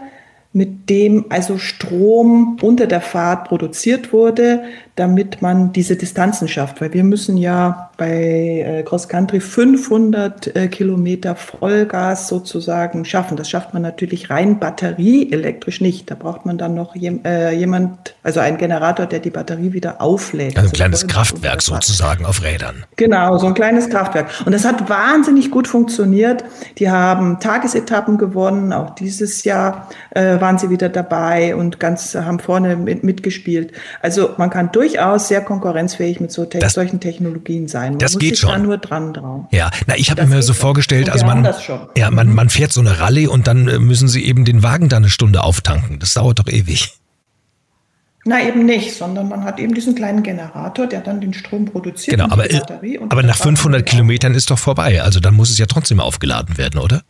mit 0.52 0.90
dem 0.90 1.26
also 1.30 1.58
Strom 1.58 2.58
unter 2.60 2.86
der 2.86 3.00
Fahrt 3.00 3.48
produziert 3.48 4.12
wurde, 4.12 4.64
damit 4.96 5.40
man 5.40 5.72
diese 5.72 5.96
Distanzen 5.96 6.48
schafft. 6.48 6.80
Weil 6.80 6.92
wir 6.92 7.04
müssen 7.04 7.38
ja 7.38 7.90
bei 7.96 8.64
äh, 8.66 8.82
Cross 8.82 9.08
Country 9.08 9.40
500 9.40 10.54
äh, 10.54 10.68
Kilometer 10.68 11.34
Vollgas 11.34 12.28
sozusagen 12.28 13.04
schaffen. 13.04 13.36
Das 13.36 13.48
schafft 13.48 13.72
man 13.72 13.82
natürlich 13.82 14.28
rein 14.28 14.58
batterieelektrisch 14.58 15.80
nicht. 15.80 16.10
Da 16.10 16.14
braucht 16.14 16.44
man 16.44 16.58
dann 16.58 16.74
noch 16.74 16.94
äh, 16.94 17.54
jemand, 17.54 18.14
also 18.22 18.40
einen 18.40 18.58
Generator, 18.58 19.06
der 19.06 19.20
die 19.20 19.30
Batterie 19.30 19.72
wieder 19.72 20.00
auflädt. 20.00 20.56
Also 20.56 20.68
ein 20.68 20.72
kleines 20.72 21.06
Kraftwerk 21.06 21.62
sozusagen 21.62 22.26
auf 22.26 22.42
Rädern. 22.42 22.84
Genau, 22.96 23.38
so 23.38 23.46
ein 23.46 23.54
kleines 23.54 23.88
Kraftwerk. 23.88 24.28
Und 24.44 24.52
das 24.52 24.64
hat 24.66 24.90
wahnsinnig 24.90 25.50
gut 25.50 25.68
funktioniert. 25.68 26.44
Die 26.78 26.90
haben 26.90 27.40
Tagesetappen 27.40 28.18
gewonnen. 28.18 28.72
Auch 28.72 28.94
dieses 28.94 29.44
Jahr 29.44 29.88
waren 30.14 30.58
sie 30.58 30.70
wieder 30.70 30.88
dabei 30.88 31.56
und 31.56 31.80
ganz 31.80 32.14
haben 32.14 32.38
vorne 32.38 32.76
mit, 32.76 33.04
mitgespielt. 33.04 33.72
Also 34.00 34.30
man 34.36 34.50
kann 34.50 34.70
durch 34.72 34.81
durchaus 34.82 35.28
sehr 35.28 35.42
konkurrenzfähig 35.42 36.20
mit 36.20 36.32
so 36.32 36.44
te 36.44 36.58
das, 36.58 36.74
solchen 36.74 37.00
Technologien 37.00 37.68
sein. 37.68 37.92
Man 37.92 37.98
das 37.98 38.18
geht 38.18 38.38
schon. 38.38 38.50
Da 38.50 38.58
nur 38.58 38.78
dran 38.78 39.14
drauf. 39.14 39.44
Ja, 39.52 39.70
na, 39.86 39.96
ich 39.96 40.10
habe 40.10 40.26
mir 40.26 40.42
so 40.42 40.54
vorgestellt, 40.54 41.08
also 41.08 41.24
man, 41.24 41.48
ja, 41.96 42.10
man, 42.10 42.28
mhm. 42.28 42.34
man 42.34 42.48
fährt 42.50 42.72
so 42.72 42.80
eine 42.80 42.98
Rallye 42.98 43.28
und 43.28 43.46
dann 43.46 43.68
äh, 43.68 43.78
müssen 43.78 44.08
sie 44.08 44.24
eben 44.24 44.44
den 44.44 44.62
Wagen 44.62 44.88
da 44.88 44.96
eine 44.96 45.08
Stunde 45.08 45.42
auftanken. 45.42 45.98
Das 45.98 46.14
dauert 46.14 46.38
doch 46.38 46.48
ewig. 46.48 46.92
Na, 48.24 48.40
eben 48.46 48.66
nicht, 48.66 48.94
sondern 48.94 49.28
man 49.28 49.44
hat 49.44 49.58
eben 49.58 49.74
diesen 49.74 49.96
kleinen 49.96 50.22
Generator, 50.22 50.86
der 50.86 51.00
dann 51.00 51.20
den 51.20 51.34
Strom 51.34 51.64
produziert. 51.64 52.16
Genau, 52.16 52.32
aber, 52.32 52.44
aber 53.08 53.22
nach 53.24 53.36
500 53.36 53.84
Kilometern 53.84 54.34
ist 54.34 54.50
doch 54.50 54.58
vorbei. 54.58 55.02
Also 55.02 55.18
dann 55.18 55.34
muss 55.34 55.50
es 55.50 55.58
ja 55.58 55.66
trotzdem 55.66 55.98
aufgeladen 55.98 56.56
werden, 56.56 56.78
oder? 56.78 57.02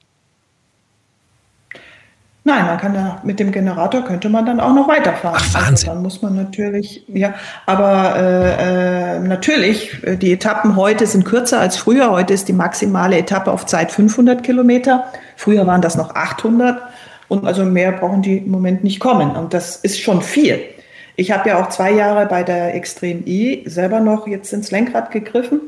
Nein, 2.45 2.67
man 2.67 2.79
kann 2.79 2.95
ja 2.95 3.21
mit 3.23 3.39
dem 3.39 3.53
Generator 3.53 4.03
könnte 4.03 4.29
man 4.29 4.45
dann 4.45 4.59
auch 4.59 4.75
noch 4.75 4.89
weiterfahren. 4.89 5.41
Ach, 5.41 5.55
Wahnsinn. 5.55 5.71
Also 5.71 5.87
dann 5.87 6.03
muss 6.03 6.23
man 6.23 6.35
natürlich, 6.35 7.05
ja, 7.07 7.35
aber 7.67 8.17
äh, 8.17 9.17
äh, 9.17 9.21
natürlich, 9.21 10.03
äh, 10.03 10.17
die 10.17 10.33
Etappen 10.33 10.75
heute 10.75 11.07
sind 11.07 11.25
kürzer 11.25 11.61
als 11.61 11.77
früher. 11.77 12.11
Heute 12.11 12.35
ist 12.35 12.49
die 12.49 12.53
maximale 12.53 13.17
Etappe 13.17 13.53
auf 13.53 13.67
Zeit 13.67 13.93
500 13.93 14.43
Kilometer. 14.43 15.07
Früher 15.37 15.69
waren 15.69 15.83
das 15.83 15.97
noch 15.97 16.17
800 16.17 16.83
und 17.29 17.47
also 17.47 17.65
mehr 17.65 17.93
brauchen 17.93 18.23
die 18.23 18.39
im 18.39 18.51
Moment 18.51 18.83
nicht 18.83 18.99
kommen. 18.99 19.37
Und 19.37 19.55
das 19.55 19.77
ist 19.77 20.01
schon 20.01 20.21
viel. 20.21 20.61
Ich 21.15 21.31
habe 21.31 21.49
ja 21.49 21.63
auch 21.63 21.69
zwei 21.69 21.93
Jahre 21.93 22.27
bei 22.27 22.43
der 22.43 22.75
Extrem 22.75 23.23
E 23.25 23.63
selber 23.67 24.01
noch 24.01 24.27
jetzt 24.27 24.53
ins 24.53 24.73
Lenkrad 24.73 25.13
gegriffen 25.13 25.61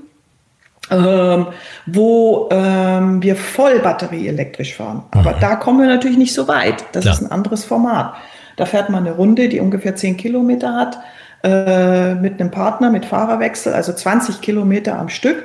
ähm, 0.90 1.46
wo 1.86 2.48
ähm, 2.50 3.22
wir 3.22 3.36
voll 3.36 3.78
batterieelektrisch 3.80 4.74
fahren. 4.74 5.02
Aber 5.12 5.32
mhm. 5.32 5.40
da 5.40 5.56
kommen 5.56 5.80
wir 5.80 5.86
natürlich 5.86 6.18
nicht 6.18 6.34
so 6.34 6.48
weit. 6.48 6.84
Das 6.92 7.02
Klar. 7.02 7.14
ist 7.14 7.22
ein 7.22 7.30
anderes 7.30 7.64
Format. 7.64 8.14
Da 8.56 8.66
fährt 8.66 8.90
man 8.90 9.06
eine 9.06 9.16
Runde, 9.16 9.48
die 9.48 9.60
ungefähr 9.60 9.96
10 9.96 10.16
Kilometer 10.16 10.74
hat, 10.74 10.98
äh, 11.42 12.14
mit 12.14 12.40
einem 12.40 12.50
Partner, 12.50 12.90
mit 12.90 13.04
Fahrerwechsel, 13.04 13.72
also 13.72 13.92
20 13.92 14.40
Kilometer 14.40 14.98
am 14.98 15.08
Stück. 15.08 15.42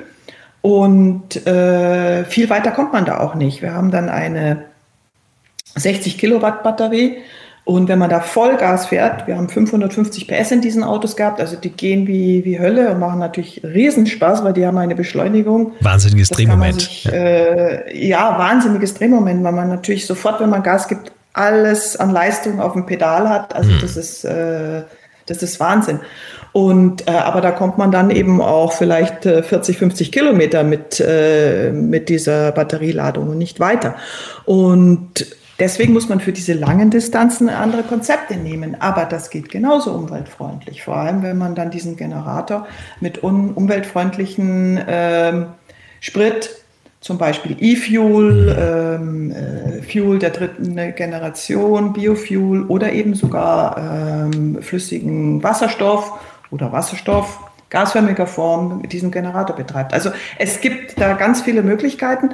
Und 0.62 1.46
äh, 1.46 2.24
viel 2.24 2.50
weiter 2.50 2.70
kommt 2.70 2.92
man 2.92 3.06
da 3.06 3.18
auch 3.18 3.34
nicht. 3.34 3.62
Wir 3.62 3.72
haben 3.72 3.90
dann 3.90 4.08
eine 4.08 4.64
60 5.74 6.18
Kilowatt 6.18 6.62
Batterie 6.62 7.18
und 7.64 7.88
wenn 7.88 7.98
man 7.98 8.10
da 8.10 8.20
Vollgas 8.20 8.86
fährt, 8.86 9.26
wir 9.26 9.36
haben 9.36 9.48
550 9.48 10.26
PS 10.26 10.50
in 10.50 10.60
diesen 10.60 10.82
Autos 10.82 11.14
gehabt, 11.14 11.40
also 11.40 11.56
die 11.56 11.70
gehen 11.70 12.06
wie, 12.06 12.44
wie 12.44 12.58
Hölle 12.58 12.90
und 12.90 12.98
machen 12.98 13.18
natürlich 13.18 13.62
Riesenspaß, 13.62 14.42
weil 14.42 14.54
die 14.54 14.66
haben 14.66 14.78
eine 14.78 14.94
Beschleunigung. 14.94 15.72
Wahnsinniges 15.80 16.30
Drehmoment. 16.30 16.80
Sich, 16.80 17.04
ja. 17.04 17.12
Äh, 17.12 18.06
ja, 18.08 18.38
wahnsinniges 18.38 18.94
Drehmoment, 18.94 19.44
weil 19.44 19.52
man 19.52 19.68
natürlich 19.68 20.06
sofort, 20.06 20.40
wenn 20.40 20.50
man 20.50 20.62
Gas 20.62 20.88
gibt, 20.88 21.12
alles 21.32 21.96
an 21.96 22.10
Leistung 22.10 22.60
auf 22.60 22.72
dem 22.72 22.86
Pedal 22.86 23.28
hat. 23.28 23.54
Also 23.54 23.70
hm. 23.70 23.78
das 23.80 23.96
ist, 23.96 24.24
äh, 24.24 24.82
das 25.26 25.42
ist 25.42 25.60
Wahnsinn. 25.60 26.00
Und 26.52 27.06
äh, 27.06 27.12
aber 27.12 27.40
da 27.40 27.52
kommt 27.52 27.78
man 27.78 27.92
dann 27.92 28.10
eben 28.10 28.40
auch 28.40 28.72
vielleicht 28.72 29.24
äh, 29.26 29.42
40, 29.42 29.78
50 29.78 30.10
Kilometer 30.10 30.64
mit, 30.64 30.98
äh, 30.98 31.70
mit 31.70 32.08
dieser 32.08 32.50
Batterieladung 32.50 33.28
und 33.28 33.38
nicht 33.38 33.60
weiter. 33.60 33.94
Und 34.44 35.26
Deswegen 35.60 35.92
muss 35.92 36.08
man 36.08 36.20
für 36.20 36.32
diese 36.32 36.54
langen 36.54 36.90
Distanzen 36.90 37.50
andere 37.50 37.82
Konzepte 37.82 38.36
nehmen. 38.36 38.80
Aber 38.80 39.04
das 39.04 39.28
geht 39.28 39.50
genauso 39.50 39.92
umweltfreundlich. 39.92 40.82
Vor 40.82 40.96
allem, 40.96 41.22
wenn 41.22 41.36
man 41.36 41.54
dann 41.54 41.70
diesen 41.70 41.96
Generator 41.96 42.66
mit 43.00 43.22
un 43.22 43.52
umweltfreundlichen 43.52 44.80
ähm, 44.88 45.46
Sprit, 46.00 46.50
zum 47.00 47.18
Beispiel 47.18 47.56
E-Fuel, 47.60 48.56
ähm, 48.58 49.30
äh, 49.30 49.82
Fuel 49.82 50.18
der 50.18 50.30
dritten 50.30 50.74
Generation, 50.94 51.92
Biofuel 51.92 52.64
oder 52.64 52.92
eben 52.92 53.14
sogar 53.14 53.76
ähm, 53.78 54.62
flüssigen 54.62 55.42
Wasserstoff 55.42 56.12
oder 56.50 56.72
Wasserstoff 56.72 57.38
gasförmiger 57.70 58.26
Form 58.26 58.82
diesen 58.88 59.10
Generator 59.10 59.56
betreibt. 59.56 59.94
Also 59.94 60.10
es 60.38 60.60
gibt 60.60 61.00
da 61.00 61.14
ganz 61.14 61.40
viele 61.40 61.62
Möglichkeiten 61.62 62.30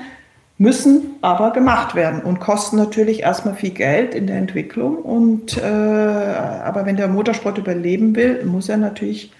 müssen 0.59 1.17
aber 1.21 1.53
gemacht 1.53 1.95
werden 1.95 2.23
und 2.23 2.41
kosten 2.41 2.77
natürlich 2.77 3.21
erstmal 3.21 3.55
viel 3.55 3.71
Geld 3.71 4.15
in 4.15 4.27
der 4.27 4.37
Entwicklung. 4.37 4.97
Und, 4.97 5.59
äh, 5.59 5.63
aber 5.63 6.87
wenn 6.87 6.97
der 6.97 7.09
Motorsport 7.09 7.59
überleben 7.59 8.17
will, 8.17 8.45
muss 8.45 8.69
er 8.69 8.79
natürlich 8.79 9.33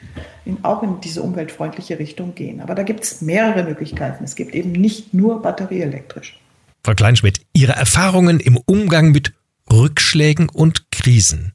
in, 0.45 0.59
auch 0.63 0.83
in 0.83 1.01
diese 1.01 1.23
umweltfreundliche 1.23 1.99
Richtung 1.99 2.35
gehen. 2.35 2.61
Aber 2.61 2.75
da 2.75 2.83
gibt 2.83 3.03
es 3.03 3.23
mehrere 3.23 3.65
Möglichkeiten. 3.65 4.25
Es 4.25 4.35
gibt 4.35 4.55
eben 4.55 4.73
nicht 4.73 5.15
nur 5.15 5.41
batterieelektrisch. 5.41 6.39
Frau 6.85 6.95
Kleinschmidt, 6.95 7.41
Ihre 7.53 7.73
Erfahrungen 7.73 8.39
im 8.39 8.59
Umgang 8.67 9.11
mit 9.11 9.33
Rückschlägen 9.73 10.49
und 10.49 10.91
Krisen, 10.93 11.55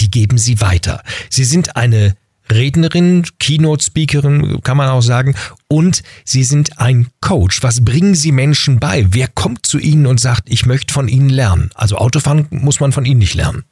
die 0.00 0.10
geben 0.10 0.38
Sie 0.38 0.60
weiter. 0.60 1.02
Sie 1.30 1.44
sind 1.44 1.76
eine 1.76 2.16
Rednerin, 2.54 3.24
Keynote-Speakerin, 3.38 4.60
kann 4.62 4.76
man 4.76 4.88
auch 4.88 5.02
sagen. 5.02 5.34
Und 5.68 6.02
Sie 6.24 6.44
sind 6.44 6.78
ein 6.78 7.08
Coach. 7.20 7.62
Was 7.62 7.84
bringen 7.84 8.14
Sie 8.14 8.32
Menschen 8.32 8.80
bei? 8.80 9.06
Wer 9.10 9.28
kommt 9.28 9.66
zu 9.66 9.78
Ihnen 9.78 10.06
und 10.06 10.20
sagt, 10.20 10.44
ich 10.50 10.66
möchte 10.66 10.92
von 10.92 11.08
Ihnen 11.08 11.28
lernen? 11.28 11.70
Also 11.74 11.96
Autofahren 11.96 12.46
muss 12.50 12.80
man 12.80 12.92
von 12.92 13.04
Ihnen 13.04 13.18
nicht 13.18 13.34
lernen. 13.34 13.64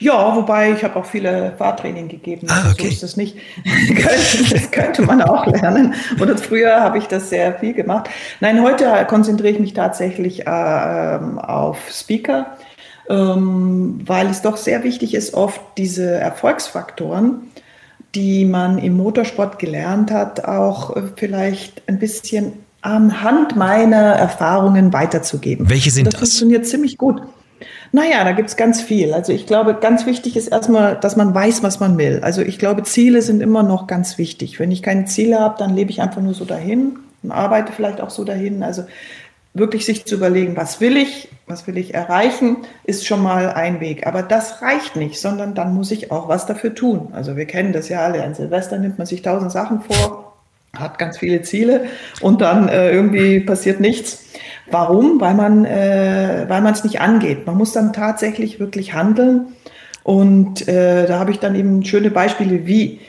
Ja, 0.00 0.34
wobei 0.34 0.72
ich 0.72 0.82
habe 0.82 0.96
auch 0.98 1.04
viele 1.04 1.54
Fahrtraining 1.58 2.08
gegeben. 2.08 2.46
Ah, 2.48 2.62
also 2.62 2.70
okay. 2.70 2.82
So 2.84 2.88
ist 2.88 3.02
das 3.02 3.16
nicht. 3.16 3.36
das 4.50 4.70
könnte 4.70 5.02
man 5.02 5.20
auch 5.20 5.46
lernen. 5.46 5.94
Oder 6.18 6.38
früher 6.38 6.80
habe 6.80 6.98
ich 6.98 7.06
das 7.06 7.28
sehr 7.28 7.58
viel 7.58 7.74
gemacht. 7.74 8.08
Nein, 8.40 8.62
heute 8.62 9.06
konzentriere 9.06 9.52
ich 9.52 9.60
mich 9.60 9.74
tatsächlich 9.74 10.46
äh, 10.46 10.50
auf 10.50 11.78
Speaker, 11.90 12.56
ähm, 13.10 14.00
weil 14.04 14.28
es 14.28 14.40
doch 14.40 14.56
sehr 14.56 14.82
wichtig 14.84 15.14
ist, 15.14 15.34
oft 15.34 15.60
diese 15.76 16.14
Erfolgsfaktoren, 16.14 17.50
die 18.14 18.44
man 18.44 18.78
im 18.78 18.96
Motorsport 18.96 19.58
gelernt 19.58 20.10
hat, 20.10 20.44
auch 20.44 20.96
äh, 20.96 21.02
vielleicht 21.16 21.82
ein 21.88 21.98
bisschen 21.98 22.52
anhand 22.82 23.56
meiner 23.56 24.14
Erfahrungen 24.14 24.92
weiterzugeben. 24.92 25.68
Welche 25.68 25.90
sind 25.90 26.06
das? 26.06 26.14
Das 26.14 26.20
funktioniert 26.20 26.66
ziemlich 26.66 26.96
gut. 26.96 27.22
Naja, 27.92 28.24
da 28.24 28.32
gibt's 28.32 28.56
ganz 28.56 28.80
viel. 28.80 29.12
Also 29.12 29.32
ich 29.32 29.46
glaube, 29.46 29.74
ganz 29.74 30.06
wichtig 30.06 30.36
ist 30.36 30.48
erstmal, 30.48 30.96
dass 30.96 31.16
man 31.16 31.34
weiß, 31.34 31.62
was 31.62 31.80
man 31.80 31.98
will. 31.98 32.20
Also 32.22 32.40
ich 32.40 32.58
glaube, 32.58 32.84
Ziele 32.84 33.20
sind 33.20 33.42
immer 33.42 33.62
noch 33.62 33.86
ganz 33.86 34.16
wichtig. 34.16 34.58
Wenn 34.58 34.70
ich 34.70 34.82
keine 34.82 35.06
Ziele 35.06 35.40
habe, 35.40 35.56
dann 35.58 35.74
lebe 35.74 35.90
ich 35.90 36.00
einfach 36.00 36.22
nur 36.22 36.34
so 36.34 36.44
dahin 36.44 36.98
und 37.22 37.32
arbeite 37.32 37.72
vielleicht 37.72 38.00
auch 38.00 38.10
so 38.10 38.24
dahin. 38.24 38.62
Also 38.62 38.84
wirklich 39.52 39.84
sich 39.84 40.04
zu 40.04 40.14
überlegen, 40.14 40.56
was 40.56 40.80
will 40.80 40.96
ich, 40.96 41.28
was 41.46 41.66
will 41.66 41.76
ich 41.76 41.94
erreichen, 41.94 42.58
ist 42.84 43.06
schon 43.06 43.22
mal 43.22 43.50
ein 43.50 43.80
Weg. 43.80 44.06
Aber 44.06 44.22
das 44.22 44.62
reicht 44.62 44.96
nicht, 44.96 45.20
sondern 45.20 45.54
dann 45.54 45.74
muss 45.74 45.90
ich 45.90 46.10
auch 46.10 46.28
was 46.28 46.46
dafür 46.46 46.74
tun. 46.74 47.08
Also 47.12 47.36
wir 47.36 47.46
kennen 47.46 47.72
das 47.72 47.88
ja 47.88 48.00
alle. 48.00 48.22
An 48.22 48.34
Silvester 48.34 48.78
nimmt 48.78 48.98
man 48.98 49.06
sich 49.06 49.22
tausend 49.22 49.50
Sachen 49.50 49.80
vor, 49.82 50.36
hat 50.76 50.98
ganz 50.98 51.18
viele 51.18 51.42
Ziele 51.42 51.86
und 52.20 52.40
dann 52.40 52.68
äh, 52.68 52.92
irgendwie 52.92 53.40
passiert 53.40 53.80
nichts. 53.80 54.24
Warum? 54.70 55.20
Weil 55.20 55.34
man 55.34 55.64
äh, 55.64 56.44
weil 56.46 56.62
man 56.62 56.72
es 56.72 56.84
nicht 56.84 57.00
angeht. 57.00 57.46
Man 57.46 57.56
muss 57.56 57.72
dann 57.72 57.92
tatsächlich 57.92 58.60
wirklich 58.60 58.94
handeln. 58.94 59.48
Und 60.04 60.66
äh, 60.68 61.06
da 61.06 61.18
habe 61.18 61.32
ich 61.32 61.40
dann 61.40 61.54
eben 61.56 61.84
schöne 61.84 62.10
Beispiele, 62.10 62.66
wie 62.66 63.00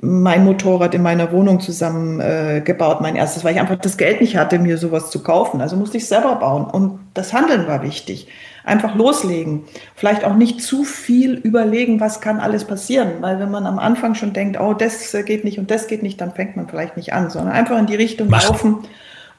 mein 0.00 0.44
Motorrad 0.44 0.94
in 0.94 1.02
meiner 1.02 1.32
Wohnung 1.32 1.60
zusammengebaut, 1.60 2.98
äh, 3.00 3.02
mein 3.02 3.16
erstes, 3.16 3.44
weil 3.44 3.54
ich 3.54 3.60
einfach 3.60 3.76
das 3.76 3.96
Geld 3.96 4.20
nicht 4.20 4.36
hatte, 4.36 4.58
mir 4.58 4.78
sowas 4.78 5.10
zu 5.10 5.22
kaufen. 5.22 5.60
Also 5.60 5.76
musste 5.76 5.96
ich 5.96 6.06
selber 6.06 6.36
bauen. 6.36 6.66
Und 6.66 7.00
das 7.14 7.32
Handeln 7.32 7.66
war 7.66 7.82
wichtig. 7.82 8.28
Einfach 8.64 8.94
loslegen. 8.94 9.64
Vielleicht 9.96 10.24
auch 10.24 10.34
nicht 10.34 10.62
zu 10.62 10.84
viel 10.84 11.34
überlegen, 11.34 12.00
was 12.00 12.20
kann 12.20 12.38
alles 12.38 12.64
passieren. 12.64 13.14
Weil 13.20 13.40
wenn 13.40 13.50
man 13.50 13.66
am 13.66 13.78
Anfang 13.78 14.14
schon 14.14 14.32
denkt, 14.32 14.60
oh, 14.60 14.74
das 14.74 15.16
geht 15.24 15.44
nicht 15.44 15.58
und 15.58 15.70
das 15.70 15.88
geht 15.88 16.02
nicht, 16.02 16.20
dann 16.20 16.32
fängt 16.32 16.56
man 16.56 16.68
vielleicht 16.68 16.96
nicht 16.96 17.12
an, 17.12 17.30
sondern 17.30 17.52
einfach 17.52 17.78
in 17.78 17.86
die 17.86 17.96
Richtung 17.96 18.28
Machen. 18.28 18.46
laufen 18.46 18.76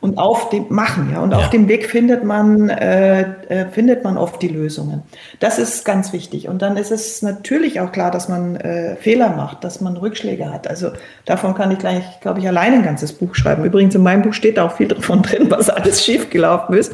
und 0.02 0.18
auf 0.18 0.50
dem 0.50 0.68
Machen, 0.70 1.10
ja. 1.12 1.20
Und 1.20 1.32
ja. 1.32 1.40
auf 1.40 1.50
dem 1.50 1.68
Weg 1.68 1.86
findet 1.86 2.24
man, 2.24 2.70
äh, 2.70 3.22
äh, 3.50 3.66
findet 3.70 4.06
man 4.06 4.18
oft 4.18 4.42
die 4.42 4.48
Lösungen. 4.48 5.04
Das 5.42 5.60
ist 5.60 5.84
ganz 5.84 6.14
wichtig. 6.14 6.48
Und 6.48 6.62
dann 6.62 6.78
ist 6.78 6.90
es 6.90 7.22
natürlich 7.22 7.82
auch 7.82 7.92
klar, 7.92 8.10
dass 8.10 8.30
man 8.30 8.56
äh, 8.56 8.96
Fehler 8.96 9.32
macht, 9.32 9.66
dass 9.66 9.82
man 9.82 9.98
Rückschläge 9.98 10.54
hat. 10.54 10.70
Also 10.70 10.92
davon 11.26 11.54
kann 11.54 11.72
ich 11.72 11.80
gleich, 11.80 12.22
glaube 12.22 12.40
ich, 12.40 12.48
alleine 12.48 12.78
ein 12.78 12.84
ganzes 12.84 13.12
Buch 13.12 13.36
schreiben. 13.36 13.66
Übrigens 13.66 13.94
in 13.94 14.02
meinem 14.02 14.22
Buch 14.22 14.34
steht 14.34 14.56
da 14.56 14.68
auch 14.68 14.78
viel 14.78 14.88
davon 14.88 15.22
drin, 15.22 15.52
was 15.52 15.70
alles 15.70 16.02
schiefgelaufen 16.06 16.78
ist. 16.78 16.94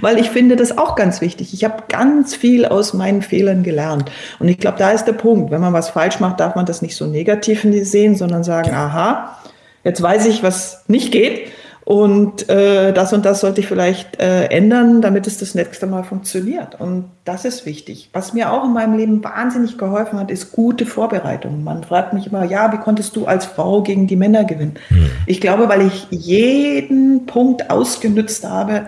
Weil 0.00 0.18
ich 0.18 0.30
finde 0.30 0.56
das 0.56 0.76
auch 0.76 0.96
ganz 0.96 1.20
wichtig. 1.20 1.54
Ich 1.54 1.62
habe 1.62 1.84
ganz 1.88 2.34
viel 2.34 2.66
aus 2.66 2.92
meinen 2.92 3.22
Fehlern 3.22 3.62
gelernt. 3.62 4.10
Und 4.40 4.48
ich 4.48 4.58
glaube, 4.58 4.78
da 4.78 4.90
ist 4.90 5.04
der 5.04 5.12
Punkt. 5.12 5.52
Wenn 5.52 5.60
man 5.60 5.72
was 5.72 5.90
falsch 5.90 6.18
macht, 6.18 6.40
darf 6.40 6.56
man 6.56 6.66
das 6.66 6.82
nicht 6.82 6.96
so 6.96 7.06
negativ 7.06 7.64
sehen, 7.82 8.16
sondern 8.16 8.42
sagen, 8.42 8.72
aha, 8.72 9.38
jetzt 9.84 10.02
weiß 10.02 10.26
ich, 10.26 10.42
was 10.42 10.82
nicht 10.88 11.12
geht 11.12 11.52
und 11.84 12.48
äh, 12.48 12.92
das 12.92 13.12
und 13.12 13.24
das 13.24 13.40
sollte 13.40 13.60
ich 13.60 13.66
vielleicht 13.66 14.20
äh, 14.20 14.44
ändern, 14.46 15.02
damit 15.02 15.26
es 15.26 15.38
das 15.38 15.54
nächste 15.54 15.86
Mal 15.86 16.04
funktioniert. 16.04 16.80
Und 16.80 17.06
das 17.24 17.44
ist 17.44 17.66
wichtig. 17.66 18.08
Was 18.12 18.32
mir 18.32 18.52
auch 18.52 18.64
in 18.64 18.72
meinem 18.72 18.96
Leben 18.96 19.24
wahnsinnig 19.24 19.78
geholfen 19.78 20.18
hat, 20.18 20.30
ist 20.30 20.52
gute 20.52 20.86
Vorbereitung. 20.86 21.64
Man 21.64 21.82
fragt 21.82 22.12
mich 22.12 22.28
immer, 22.28 22.44
ja, 22.44 22.72
wie 22.72 22.78
konntest 22.78 23.16
du 23.16 23.26
als 23.26 23.46
Frau 23.46 23.82
gegen 23.82 24.06
die 24.06 24.16
Männer 24.16 24.44
gewinnen? 24.44 24.74
Hm. 24.88 25.10
Ich 25.26 25.40
glaube, 25.40 25.68
weil 25.68 25.86
ich 25.86 26.06
jeden 26.10 27.26
Punkt 27.26 27.68
ausgenützt 27.68 28.44
habe, 28.44 28.86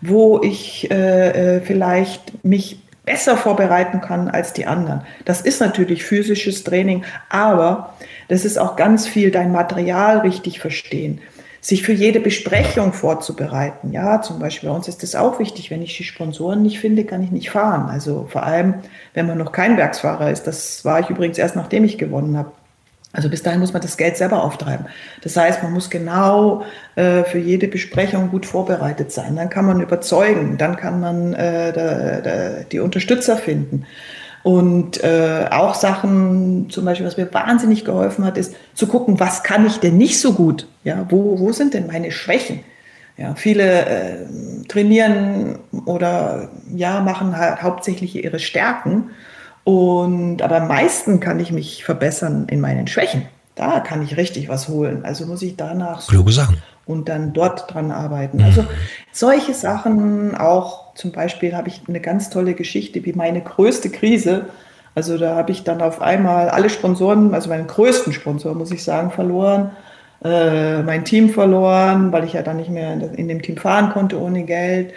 wo 0.00 0.40
ich 0.42 0.90
äh, 0.90 1.58
äh 1.58 1.60
vielleicht 1.60 2.44
mich 2.44 2.80
besser 3.04 3.36
vorbereiten 3.36 4.00
kann 4.00 4.28
als 4.28 4.52
die 4.52 4.66
anderen. 4.66 5.02
Das 5.24 5.40
ist 5.40 5.60
natürlich 5.60 6.04
physisches 6.04 6.64
Training, 6.64 7.04
aber 7.28 7.94
das 8.28 8.44
ist 8.44 8.58
auch 8.58 8.76
ganz 8.76 9.06
viel 9.06 9.30
dein 9.30 9.52
Material 9.52 10.18
richtig 10.18 10.60
verstehen 10.60 11.20
sich 11.62 11.84
für 11.84 11.92
jede 11.92 12.18
Besprechung 12.18 12.92
vorzubereiten. 12.92 13.92
Ja, 13.92 14.20
zum 14.20 14.40
Beispiel 14.40 14.68
bei 14.68 14.74
uns 14.74 14.88
ist 14.88 15.04
das 15.04 15.14
auch 15.14 15.38
wichtig. 15.38 15.70
Wenn 15.70 15.80
ich 15.80 15.96
die 15.96 16.02
Sponsoren 16.02 16.60
nicht 16.60 16.80
finde, 16.80 17.04
kann 17.04 17.22
ich 17.22 17.30
nicht 17.30 17.50
fahren. 17.50 17.88
Also 17.88 18.26
vor 18.28 18.42
allem, 18.42 18.74
wenn 19.14 19.28
man 19.28 19.38
noch 19.38 19.52
kein 19.52 19.76
Werksfahrer 19.76 20.30
ist. 20.30 20.48
Das 20.48 20.84
war 20.84 20.98
ich 20.98 21.08
übrigens 21.08 21.38
erst, 21.38 21.54
nachdem 21.54 21.84
ich 21.84 21.98
gewonnen 21.98 22.36
habe. 22.36 22.50
Also 23.12 23.28
bis 23.28 23.44
dahin 23.44 23.60
muss 23.60 23.72
man 23.72 23.82
das 23.82 23.96
Geld 23.96 24.16
selber 24.16 24.42
auftreiben. 24.42 24.86
Das 25.22 25.36
heißt, 25.36 25.62
man 25.62 25.72
muss 25.72 25.88
genau 25.88 26.64
äh, 26.96 27.22
für 27.22 27.38
jede 27.38 27.68
Besprechung 27.68 28.30
gut 28.30 28.44
vorbereitet 28.44 29.12
sein. 29.12 29.36
Dann 29.36 29.48
kann 29.48 29.64
man 29.64 29.80
überzeugen, 29.80 30.58
dann 30.58 30.76
kann 30.76 30.98
man 30.98 31.34
äh, 31.34 31.72
da, 31.72 32.20
da, 32.22 32.50
die 32.64 32.80
Unterstützer 32.80 33.36
finden. 33.36 33.86
Und 34.42 35.02
äh, 35.04 35.46
auch 35.50 35.74
Sachen, 35.74 36.68
zum 36.68 36.84
Beispiel, 36.84 37.06
was 37.06 37.16
mir 37.16 37.32
wahnsinnig 37.32 37.84
geholfen 37.84 38.24
hat, 38.24 38.36
ist 38.36 38.54
zu 38.74 38.88
gucken, 38.88 39.20
was 39.20 39.44
kann 39.44 39.66
ich 39.66 39.78
denn 39.78 39.96
nicht 39.96 40.20
so 40.20 40.32
gut? 40.32 40.66
Ja, 40.82 41.06
wo, 41.10 41.38
wo 41.38 41.52
sind 41.52 41.74
denn 41.74 41.86
meine 41.86 42.10
Schwächen? 42.10 42.60
Ja, 43.16 43.34
viele 43.34 43.86
äh, 43.86 44.16
trainieren 44.68 45.58
oder 45.84 46.48
ja, 46.74 47.00
machen 47.00 47.36
halt 47.36 47.62
hauptsächlich 47.62 48.16
ihre 48.16 48.38
Stärken. 48.38 49.10
Und 49.64 50.42
aber 50.42 50.62
am 50.62 50.68
meisten 50.68 51.20
kann 51.20 51.38
ich 51.38 51.52
mich 51.52 51.84
verbessern 51.84 52.46
in 52.48 52.60
meinen 52.60 52.88
Schwächen. 52.88 53.26
Da 53.54 53.80
kann 53.80 54.02
ich 54.02 54.16
richtig 54.16 54.48
was 54.48 54.68
holen. 54.68 55.04
Also 55.04 55.26
muss 55.26 55.42
ich 55.42 55.56
danach 55.56 56.06
Kluge 56.08 56.32
Sachen. 56.32 56.56
Und 56.86 57.08
dann 57.08 57.32
dort 57.32 57.72
dran 57.72 57.90
arbeiten. 57.90 58.38
Mhm. 58.38 58.44
Also 58.44 58.64
solche 59.12 59.54
Sachen 59.54 60.36
auch 60.36 60.94
zum 60.94 61.12
Beispiel 61.12 61.54
habe 61.54 61.68
ich 61.68 61.82
eine 61.88 62.00
ganz 62.00 62.30
tolle 62.30 62.54
Geschichte 62.54 63.04
wie 63.04 63.12
meine 63.12 63.40
größte 63.40 63.90
Krise. 63.90 64.46
Also 64.94 65.16
da 65.16 65.36
habe 65.36 65.52
ich 65.52 65.64
dann 65.64 65.80
auf 65.80 66.02
einmal 66.02 66.50
alle 66.50 66.68
Sponsoren, 66.68 67.34
also 67.34 67.48
meinen 67.48 67.66
größten 67.66 68.12
Sponsor, 68.12 68.54
muss 68.54 68.70
ich 68.70 68.84
sagen, 68.84 69.10
verloren. 69.10 69.70
Äh, 70.24 70.82
mein 70.82 71.04
Team 71.04 71.30
verloren, 71.30 72.12
weil 72.12 72.24
ich 72.24 72.34
ja 72.34 72.42
dann 72.42 72.58
nicht 72.58 72.70
mehr 72.70 72.92
in 73.16 73.26
dem 73.26 73.42
Team 73.42 73.56
fahren 73.56 73.90
konnte 73.90 74.20
ohne 74.20 74.44
Geld. 74.44 74.92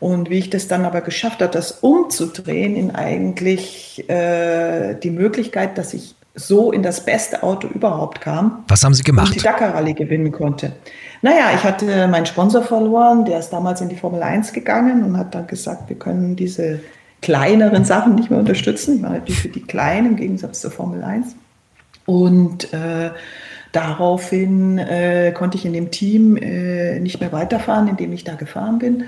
Und 0.00 0.30
wie 0.30 0.38
ich 0.38 0.48
das 0.48 0.66
dann 0.66 0.84
aber 0.84 1.02
geschafft 1.02 1.42
habe, 1.42 1.52
das 1.52 1.72
umzudrehen 1.72 2.74
in 2.76 2.90
eigentlich 2.90 4.08
äh, 4.08 4.94
die 4.94 5.10
Möglichkeit, 5.10 5.76
dass 5.76 5.92
ich 5.92 6.14
so 6.34 6.72
in 6.72 6.82
das 6.82 7.04
beste 7.04 7.42
Auto 7.42 7.68
überhaupt 7.68 8.20
kam. 8.20 8.64
Was 8.68 8.82
haben 8.82 8.94
Sie 8.94 9.02
gemacht? 9.02 9.28
Und 9.28 9.36
die 9.36 9.42
Dakar 9.42 9.74
Rallye 9.74 9.94
gewinnen 9.94 10.32
konnte. 10.32 10.72
Naja, 11.20 11.50
ich 11.54 11.62
hatte 11.62 12.08
meinen 12.08 12.26
Sponsor 12.26 12.62
verloren, 12.62 13.24
der 13.24 13.38
ist 13.38 13.50
damals 13.50 13.80
in 13.80 13.88
die 13.88 13.96
Formel 13.96 14.22
1 14.22 14.52
gegangen 14.52 15.04
und 15.04 15.16
hat 15.18 15.34
dann 15.34 15.46
gesagt, 15.46 15.88
wir 15.88 15.96
können 15.96 16.34
diese 16.34 16.80
kleineren 17.20 17.84
Sachen 17.84 18.14
nicht 18.14 18.30
mehr 18.30 18.38
unterstützen. 18.38 18.96
Ich 18.96 19.02
war 19.02 19.10
natürlich 19.10 19.40
für 19.40 19.48
die 19.48 19.62
Kleinen 19.62 20.08
im 20.08 20.16
Gegensatz 20.16 20.60
zur 20.60 20.70
Formel 20.70 21.04
1. 21.04 21.36
Und 22.06 22.72
äh, 22.72 23.10
daraufhin 23.72 24.78
äh, 24.78 25.32
konnte 25.32 25.56
ich 25.56 25.64
in 25.64 25.72
dem 25.72 25.90
Team 25.90 26.36
äh, 26.36 26.98
nicht 26.98 27.20
mehr 27.20 27.30
weiterfahren, 27.32 27.88
in 27.88 27.96
dem 27.96 28.12
ich 28.12 28.24
da 28.24 28.34
gefahren 28.34 28.78
bin. 28.78 29.04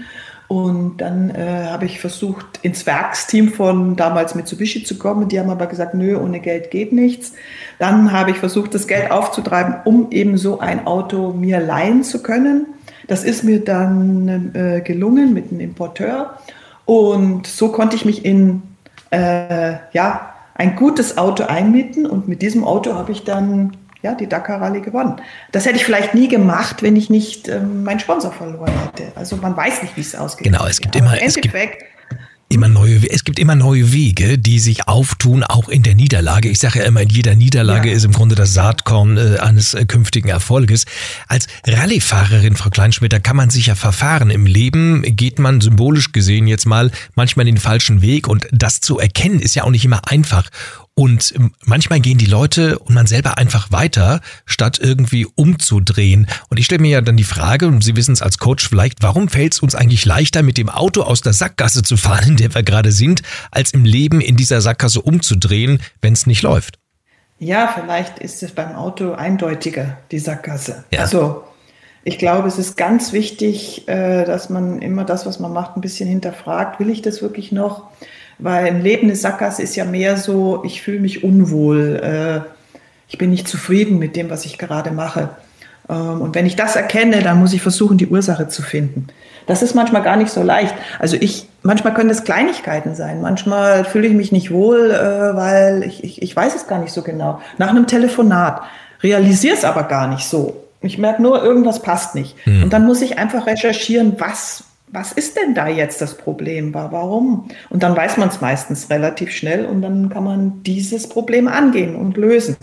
Und 0.47 0.99
dann 0.99 1.31
äh, 1.31 1.69
habe 1.71 1.87
ich 1.87 2.01
versucht, 2.01 2.47
ins 2.63 2.87
Werksteam 2.87 3.53
von 3.53 3.97
damals 3.97 4.35
Mitsubishi 4.35 4.85
zu 4.85 4.99
kommen. 4.99 5.29
Die 5.29 5.41
haben 5.41 5.51
aber 5.51 5.67
gesagt, 5.67 5.95
nö, 5.95 6.19
ohne 6.19 6.41
Geld 6.41 6.71
geht 6.71 6.93
nichts. 6.93 7.33
Dann 7.79 8.13
habe 8.13 8.31
ich 8.31 8.37
versucht, 8.37 8.75
das 8.75 8.87
Geld 8.87 9.11
aufzutreiben, 9.11 9.77
um 9.85 10.11
eben 10.11 10.37
so 10.37 10.61
ein 10.61 10.87
Auto 10.87 11.33
mir 11.33 11.61
leihen 11.61 12.03
zu 12.03 12.23
können. 12.23 12.67
Das 13.09 13.25
ist 13.25 13.43
mir 13.43 13.65
dann 13.65 14.55
äh, 14.55 14.81
gelungen 14.81 15.33
mit 15.33 15.51
einem 15.51 15.61
Importeur. 15.61 16.39
Und 16.85 17.47
so 17.47 17.69
konnte 17.73 17.97
ich 17.97 18.05
mich 18.05 18.25
in 18.25 18.63
äh, 19.11 19.75
ja, 19.93 20.35
ein 20.55 20.77
gutes 20.77 21.17
Auto 21.17 21.45
einmieten. 21.45 22.07
Und 22.07 22.29
mit 22.29 22.43
diesem 22.43 22.65
Auto 22.65 22.95
habe 22.95 23.13
ich 23.13 23.25
dann 23.25 23.77
ja, 24.05 24.15
die 24.15 24.29
Dakar 24.29 24.61
Rallye 24.61 24.83
gewonnen. 24.83 25.17
Das 25.51 25.65
hätte 25.65 25.77
ich 25.77 25.85
vielleicht 25.85 26.15
nie 26.15 26.29
gemacht, 26.29 26.83
wenn 26.83 26.95
ich 26.95 27.09
nicht 27.09 27.49
ähm, 27.49 27.85
meinen 27.85 28.01
Sponsor 28.01 28.31
verloren 28.31 28.73
hätte. 28.85 29.11
Also 29.17 29.37
man 29.37 29.57
weiß 29.57 29.83
nicht, 29.83 29.97
wie 29.97 30.03
es 30.03 30.15
ausgeht. 30.15 30.45
Genau, 30.45 30.67
es 30.67 30.81
gibt 30.81 30.95
immer, 30.95 31.21
es 31.21 31.35
gibt 31.37 31.55
immer 32.51 32.69
neue, 32.69 33.01
es 33.11 33.25
gibt 33.25 33.39
immer 33.39 33.55
neue 33.55 33.93
Wege, 33.93 34.39
die 34.39 34.59
sich 34.59 34.87
auftun, 34.87 35.43
auch 35.43 35.71
in 35.71 35.83
der 35.83 35.95
Niederlage. 35.95 36.51
Ich 36.51 36.59
sage 36.59 36.81
ja 36.81 36.85
immer, 36.85 37.01
in 37.01 37.09
jeder 37.09 37.35
Niederlage 37.35 37.89
ja. 37.89 37.97
ist 37.97 38.05
im 38.05 38.13
Grunde 38.13 38.35
das 38.35 38.53
Saatkorn 38.53 39.17
äh, 39.17 39.39
eines 39.39 39.73
äh, 39.73 39.87
künftigen 39.87 40.29
Erfolges. 40.29 40.85
Als 41.27 41.47
Rallyefahrerin, 41.67 42.57
Frau 42.57 42.69
Kleinschmitter, 42.69 43.21
kann 43.21 43.37
man 43.37 43.49
sich 43.49 43.67
ja 43.69 43.75
verfahren. 43.75 44.29
Im 44.29 44.45
Leben 44.45 45.03
geht 45.17 45.39
man 45.39 45.63
symbolisch 45.63 46.13
gesehen 46.13 46.47
jetzt 46.47 46.67
mal 46.67 46.91
manchmal 47.15 47.47
den 47.47 47.57
falschen 47.57 48.03
Weg 48.03 48.29
und 48.29 48.47
das 48.53 48.81
zu 48.81 48.99
erkennen 48.99 49.41
ist 49.41 49.55
ja 49.55 49.65
auch 49.65 49.71
nicht 49.71 49.87
immer 49.87 50.03
einfach. 50.07 50.51
Und 50.97 51.35
manchmal 51.65 51.99
gehen 51.99 52.19
die 52.19 52.27
Leute 52.27 52.79
und 52.79 52.95
man 52.95 53.07
selber 53.07 53.37
einfach 53.37 53.73
weiter, 53.73 54.21
statt 54.47 54.79
irgendwie 54.81 55.27
umzudrehen. 55.27 56.29
Und 56.51 56.61
ich 56.61 56.67
stelle 56.67 56.83
mir 56.83 56.91
ja 56.91 57.01
dann 57.01 57.17
die 57.17 57.25
Frage, 57.25 57.67
und 57.67 57.83
Sie 57.83 57.97
wissen 57.97 58.13
es 58.13 58.23
als 58.23 58.39
Coach 58.39 58.69
vielleicht, 58.69 59.03
warum 59.03 59.29
fällt 59.29 59.55
es 59.55 59.61
uns 59.61 59.75
eigentlich 59.75 60.05
leichter, 60.05 60.43
mit 60.45 60.57
dem 60.57 60.69
Auto 60.69 61.03
aus 61.03 61.21
der 61.21 61.33
Sackgasse 61.33 61.83
zu 61.83 61.97
fahren, 61.97 62.29
in 62.29 62.37
der 62.37 62.55
wir 62.55 62.63
gerade 62.63 62.93
sind, 62.93 63.23
als 63.51 63.73
im 63.73 63.85
Leben 63.85 64.21
in 64.21 64.37
dieser 64.37 64.61
Sackgasse 64.61 65.03
umzudrehen, 65.03 65.81
wenn 66.01 66.13
es 66.13 66.29
nicht 66.29 66.43
läuft? 66.43 66.79
Ja, 67.41 67.75
vielleicht 67.75 68.21
ist 68.21 68.45
es 68.45 68.53
beim 68.53 68.77
Auto 68.77 69.13
eindeutiger, 69.13 69.99
die 70.13 70.21
Sackgasse. 70.21 70.85
Ja. 70.93 71.01
Also 71.01 71.43
ich 72.05 72.19
glaube, 72.19 72.47
es 72.47 72.59
ist 72.59 72.77
ganz 72.77 73.13
wichtig, 73.13 73.89
äh, 73.89 74.25
dass 74.25 74.49
man 74.49 74.81
immer 74.81 75.05
das, 75.05 75.27
was 75.27 75.41
man 75.41 75.53
macht, 75.53 75.77
ein 75.77 75.81
bisschen 75.81 76.09
hinterfragt. 76.09 76.79
Will 76.79 76.91
ich 76.91 77.03
das 77.03 77.21
wirklich 77.21 77.51
noch? 77.51 77.89
Weil 78.39 78.67
ein 78.67 78.83
Leben 78.83 79.09
des 79.09 79.23
Sackgasse 79.23 79.63
ist 79.63 79.77
ja 79.77 79.85
mehr 79.85 80.17
so, 80.17 80.63
ich 80.65 80.83
fühle 80.83 81.01
mich 81.01 81.25
unwohl, 81.25 82.01
äh, 82.03 82.51
ich 83.09 83.19
bin 83.19 83.31
nicht 83.31 83.47
zufrieden 83.47 83.99
mit 83.99 84.17
dem, 84.17 84.31
was 84.31 84.45
ich 84.45 84.59
gerade 84.59 84.91
mache. 84.91 85.31
Ähm, 85.89 86.21
und 86.21 86.35
wenn 86.35 86.47
ich 86.47 86.57
das 86.57 86.77
erkenne, 86.77 87.23
dann 87.23 87.39
muss 87.39 87.53
ich 87.53 87.63
versuchen, 87.63 87.99
die 87.99 88.09
Ursache 88.09 88.49
zu 88.49 88.63
finden. 88.63 89.07
Das 89.47 89.63
ist 89.63 89.75
manchmal 89.75 90.03
gar 90.03 90.17
nicht 90.17 90.31
so 90.31 90.43
leicht. 90.43 90.75
Also 90.99 91.17
ich, 91.21 91.49
manchmal 91.63 91.95
können 91.95 92.09
das 92.09 92.25
Kleinigkeiten 92.25 92.95
sein. 92.95 93.21
Manchmal 93.21 93.85
fühle 93.85 94.09
ich 94.09 94.15
mich 94.15 94.33
nicht 94.33 94.51
wohl, 94.51 94.91
äh, 94.91 95.37
weil 95.37 95.83
ich, 95.85 96.03
ich, 96.03 96.23
ich 96.23 96.35
weiß 96.35 96.55
es 96.55 96.67
gar 96.67 96.79
nicht 96.79 96.93
so 96.93 97.03
genau. 97.03 97.41
Nach 97.59 97.69
einem 97.69 97.87
Telefonat 97.87 98.63
realisiere 99.03 99.55
es 99.55 99.65
aber 99.65 99.85
gar 99.85 100.09
nicht 100.09 100.25
so. 100.27 100.65
Ich 100.81 100.99
merke 100.99 101.23
nur, 101.23 101.43
irgendwas 101.43 101.81
passt 101.81 102.15
nicht. 102.15 102.37
Hm. 102.45 102.65
Und 102.65 102.73
dann 102.73 102.87
muss 102.87 103.01
ich 103.03 103.19
einfach 103.19 103.47
recherchieren, 103.47 104.15
was, 104.19 104.65
was 104.95 105.13
ist 105.13 105.37
denn 105.37 105.55
da 105.55 105.67
jetzt 105.67 106.01
das 106.01 106.17
Problem? 106.17 106.73
Warum? 106.73 107.49
Und 107.69 107.83
dann 107.83 107.97
weiß 107.97 108.17
man 108.17 108.29
es 108.29 108.41
meistens 108.41 108.89
relativ 108.91 109.33
schnell 109.33 109.67
und 109.67 109.83
dann 109.83 110.09
kann 110.09 110.23
man 110.23 110.63
dieses 110.63 111.09
Problem 111.09 111.49
angehen 111.49 111.97
und 111.97 112.17
lösen 112.17 112.57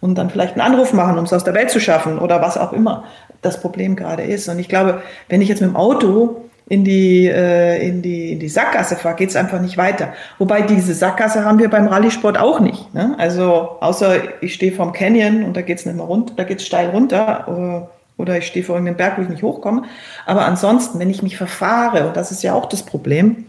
und 0.00 0.18
dann 0.18 0.28
vielleicht 0.28 0.54
einen 0.54 0.72
Anruf 0.72 0.92
machen, 0.92 1.18
um 1.18 1.24
es 1.24 1.32
aus 1.32 1.44
der 1.44 1.54
Welt 1.54 1.70
zu 1.70 1.80
schaffen 1.80 2.18
oder 2.18 2.42
was 2.42 2.58
auch 2.58 2.72
immer 2.72 3.04
das 3.42 3.60
Problem 3.60 3.94
gerade 3.94 4.24
ist. 4.24 4.48
Und 4.48 4.58
ich 4.58 4.68
glaube, 4.68 5.02
wenn 5.28 5.40
ich 5.40 5.48
jetzt 5.48 5.60
mit 5.60 5.70
dem 5.70 5.76
Auto 5.76 6.48
in 6.68 6.84
die, 6.84 7.26
äh, 7.28 7.86
in 7.86 8.02
die, 8.02 8.32
in 8.32 8.40
die 8.40 8.48
Sackgasse 8.48 8.96
fahre, 8.96 9.14
geht 9.14 9.30
es 9.30 9.36
einfach 9.36 9.60
nicht 9.60 9.78
weiter. 9.78 10.12
Wobei 10.38 10.62
diese 10.62 10.94
Sackgasse 10.94 11.44
haben 11.44 11.60
wir 11.60 11.70
beim 11.70 11.86
Rallye-Sport 11.86 12.38
auch 12.38 12.58
nicht. 12.58 12.92
Ne? 12.92 13.14
Also 13.18 13.78
außer 13.80 14.42
ich 14.42 14.54
stehe 14.54 14.72
vorm 14.72 14.92
Canyon 14.92 15.44
und 15.44 15.56
da 15.56 15.62
geht 15.62 15.78
es 15.78 15.86
nicht 15.86 15.96
mehr 15.96 16.04
runter, 16.04 16.34
da 16.36 16.42
geht 16.42 16.58
es 16.58 16.66
steil 16.66 16.90
runter. 16.90 17.46
Oder, 17.48 17.90
oder 18.18 18.36
ich 18.36 18.46
stehe 18.46 18.64
vor 18.64 18.74
irgendeinem 18.74 18.98
Berg, 18.98 19.16
wo 19.16 19.22
ich 19.22 19.28
nicht 19.30 19.42
hochkomme. 19.42 19.84
Aber 20.26 20.44
ansonsten, 20.44 20.98
wenn 20.98 21.08
ich 21.08 21.22
mich 21.22 21.38
verfahre, 21.38 22.06
und 22.06 22.16
das 22.16 22.30
ist 22.30 22.42
ja 22.42 22.52
auch 22.52 22.66
das 22.66 22.82
Problem, 22.82 23.46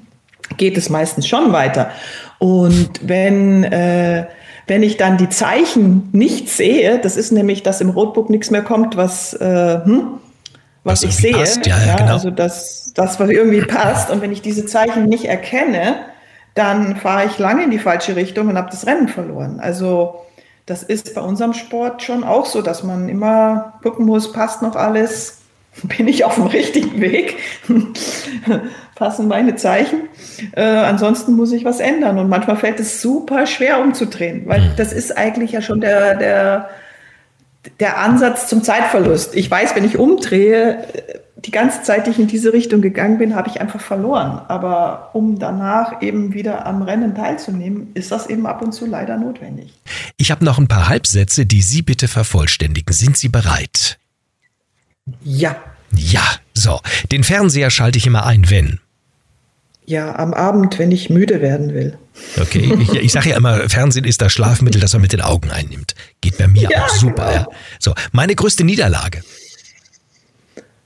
geht 0.55 0.77
es 0.77 0.89
meistens 0.89 1.27
schon 1.27 1.51
weiter. 1.51 1.91
Und 2.39 2.91
wenn 3.01 3.65
äh, 3.65 4.27
wenn 4.69 4.83
ich 4.83 4.97
dann 4.97 5.17
die 5.17 5.29
Zeichen 5.29 6.09
nicht 6.11 6.47
sehe, 6.47 6.99
das 6.99 7.17
ist 7.17 7.31
nämlich, 7.31 7.63
dass 7.63 7.81
im 7.81 7.89
Roadbook 7.89 8.29
nichts 8.29 8.51
mehr 8.51 8.61
kommt, 8.61 8.95
was, 8.95 9.33
äh, 9.33 9.83
hm, 9.83 10.19
was, 10.83 11.01
was 11.01 11.03
ich 11.03 11.15
sehe. 11.15 11.33
Passt. 11.33 11.65
Ja, 11.65 11.75
ja, 11.83 11.95
genau. 11.97 12.13
Also 12.13 12.29
das, 12.29 12.93
das, 12.93 13.19
was 13.19 13.29
irgendwie 13.31 13.61
passt. 13.61 14.11
Und 14.11 14.21
wenn 14.21 14.31
ich 14.31 14.43
diese 14.43 14.67
Zeichen 14.67 15.05
nicht 15.05 15.25
erkenne, 15.25 15.95
dann 16.53 16.97
fahre 16.97 17.25
ich 17.25 17.39
lange 17.39 17.63
in 17.63 17.71
die 17.71 17.79
falsche 17.79 18.15
Richtung 18.15 18.47
und 18.47 18.57
habe 18.57 18.69
das 18.69 18.85
Rennen 18.85 19.07
verloren. 19.07 19.59
Also 19.59 20.21
das 20.69 20.83
ist 20.83 21.15
bei 21.15 21.21
unserem 21.21 21.53
Sport 21.53 22.03
schon 22.03 22.23
auch 22.23 22.45
so, 22.45 22.61
dass 22.61 22.83
man 22.83 23.09
immer 23.09 23.73
gucken 23.81 24.05
muss, 24.05 24.31
passt 24.31 24.61
noch 24.61 24.75
alles, 24.75 25.39
bin 25.97 26.07
ich 26.07 26.25
auf 26.25 26.35
dem 26.35 26.45
richtigen 26.45 27.01
Weg? 27.01 27.37
Passen 28.95 29.27
meine 29.27 29.55
Zeichen? 29.55 30.09
Äh, 30.55 30.61
ansonsten 30.61 31.33
muss 31.33 31.51
ich 31.51 31.65
was 31.65 31.79
ändern. 31.79 32.19
Und 32.19 32.29
manchmal 32.29 32.57
fällt 32.57 32.79
es 32.79 33.01
super 33.01 33.47
schwer 33.47 33.81
umzudrehen, 33.81 34.43
weil 34.45 34.61
hm. 34.61 34.71
das 34.77 34.93
ist 34.93 35.17
eigentlich 35.17 35.53
ja 35.53 35.61
schon 35.61 35.81
der, 35.81 36.15
der, 36.15 36.69
der 37.79 37.97
Ansatz 37.97 38.47
zum 38.47 38.61
Zeitverlust. 38.61 39.35
Ich 39.35 39.49
weiß, 39.49 39.75
wenn 39.75 39.85
ich 39.85 39.97
umdrehe, 39.97 40.85
die 41.45 41.51
ganze 41.51 41.83
Zeit, 41.83 42.05
die 42.05 42.11
ich 42.11 42.19
in 42.19 42.27
diese 42.27 42.53
Richtung 42.53 42.81
gegangen 42.81 43.17
bin, 43.17 43.35
habe 43.35 43.49
ich 43.49 43.61
einfach 43.61 43.79
verloren. 43.81 44.41
Aber 44.47 45.11
um 45.13 45.39
danach 45.39 46.01
eben 46.01 46.33
wieder 46.33 46.65
am 46.65 46.81
Rennen 46.81 47.15
teilzunehmen, 47.15 47.87
ist 47.93 48.11
das 48.11 48.27
eben 48.27 48.45
ab 48.45 48.61
und 48.61 48.73
zu 48.73 48.85
leider 48.85 49.17
notwendig. 49.17 49.73
Ich 50.17 50.31
habe 50.31 50.43
noch 50.43 50.57
ein 50.57 50.67
paar 50.67 50.89
Halbsätze, 50.89 51.45
die 51.45 51.61
Sie 51.61 51.81
bitte 51.81 52.07
vervollständigen. 52.07 52.93
Sind 52.93 53.17
Sie 53.17 53.29
bereit? 53.29 53.99
Ja. 55.23 55.55
Ja, 55.95 56.23
so. 56.53 56.79
Den 57.11 57.23
Fernseher 57.23 57.69
schalte 57.69 57.97
ich 57.97 58.05
immer 58.05 58.25
ein, 58.25 58.49
wenn. 58.49 58.79
Ja, 59.85 60.15
am 60.19 60.35
Abend, 60.35 60.77
wenn 60.77 60.91
ich 60.91 61.09
müde 61.09 61.41
werden 61.41 61.73
will. 61.73 61.97
Okay, 62.39 62.71
ich, 62.79 62.93
ich 62.93 63.11
sage 63.11 63.29
ja 63.29 63.37
immer, 63.37 63.69
Fernsehen 63.69 64.05
ist 64.05 64.21
das 64.21 64.31
Schlafmittel, 64.31 64.79
das 64.79 64.93
man 64.93 65.01
mit 65.01 65.13
den 65.13 65.21
Augen 65.21 65.49
einnimmt. 65.49 65.95
Geht 66.21 66.37
bei 66.37 66.47
mir 66.47 66.69
ja, 66.69 66.83
auch 66.83 66.89
super. 66.89 67.25
Genau. 67.25 67.51
Ja. 67.51 67.57
So, 67.79 67.95
meine 68.11 68.35
größte 68.35 68.63
Niederlage. 68.63 69.23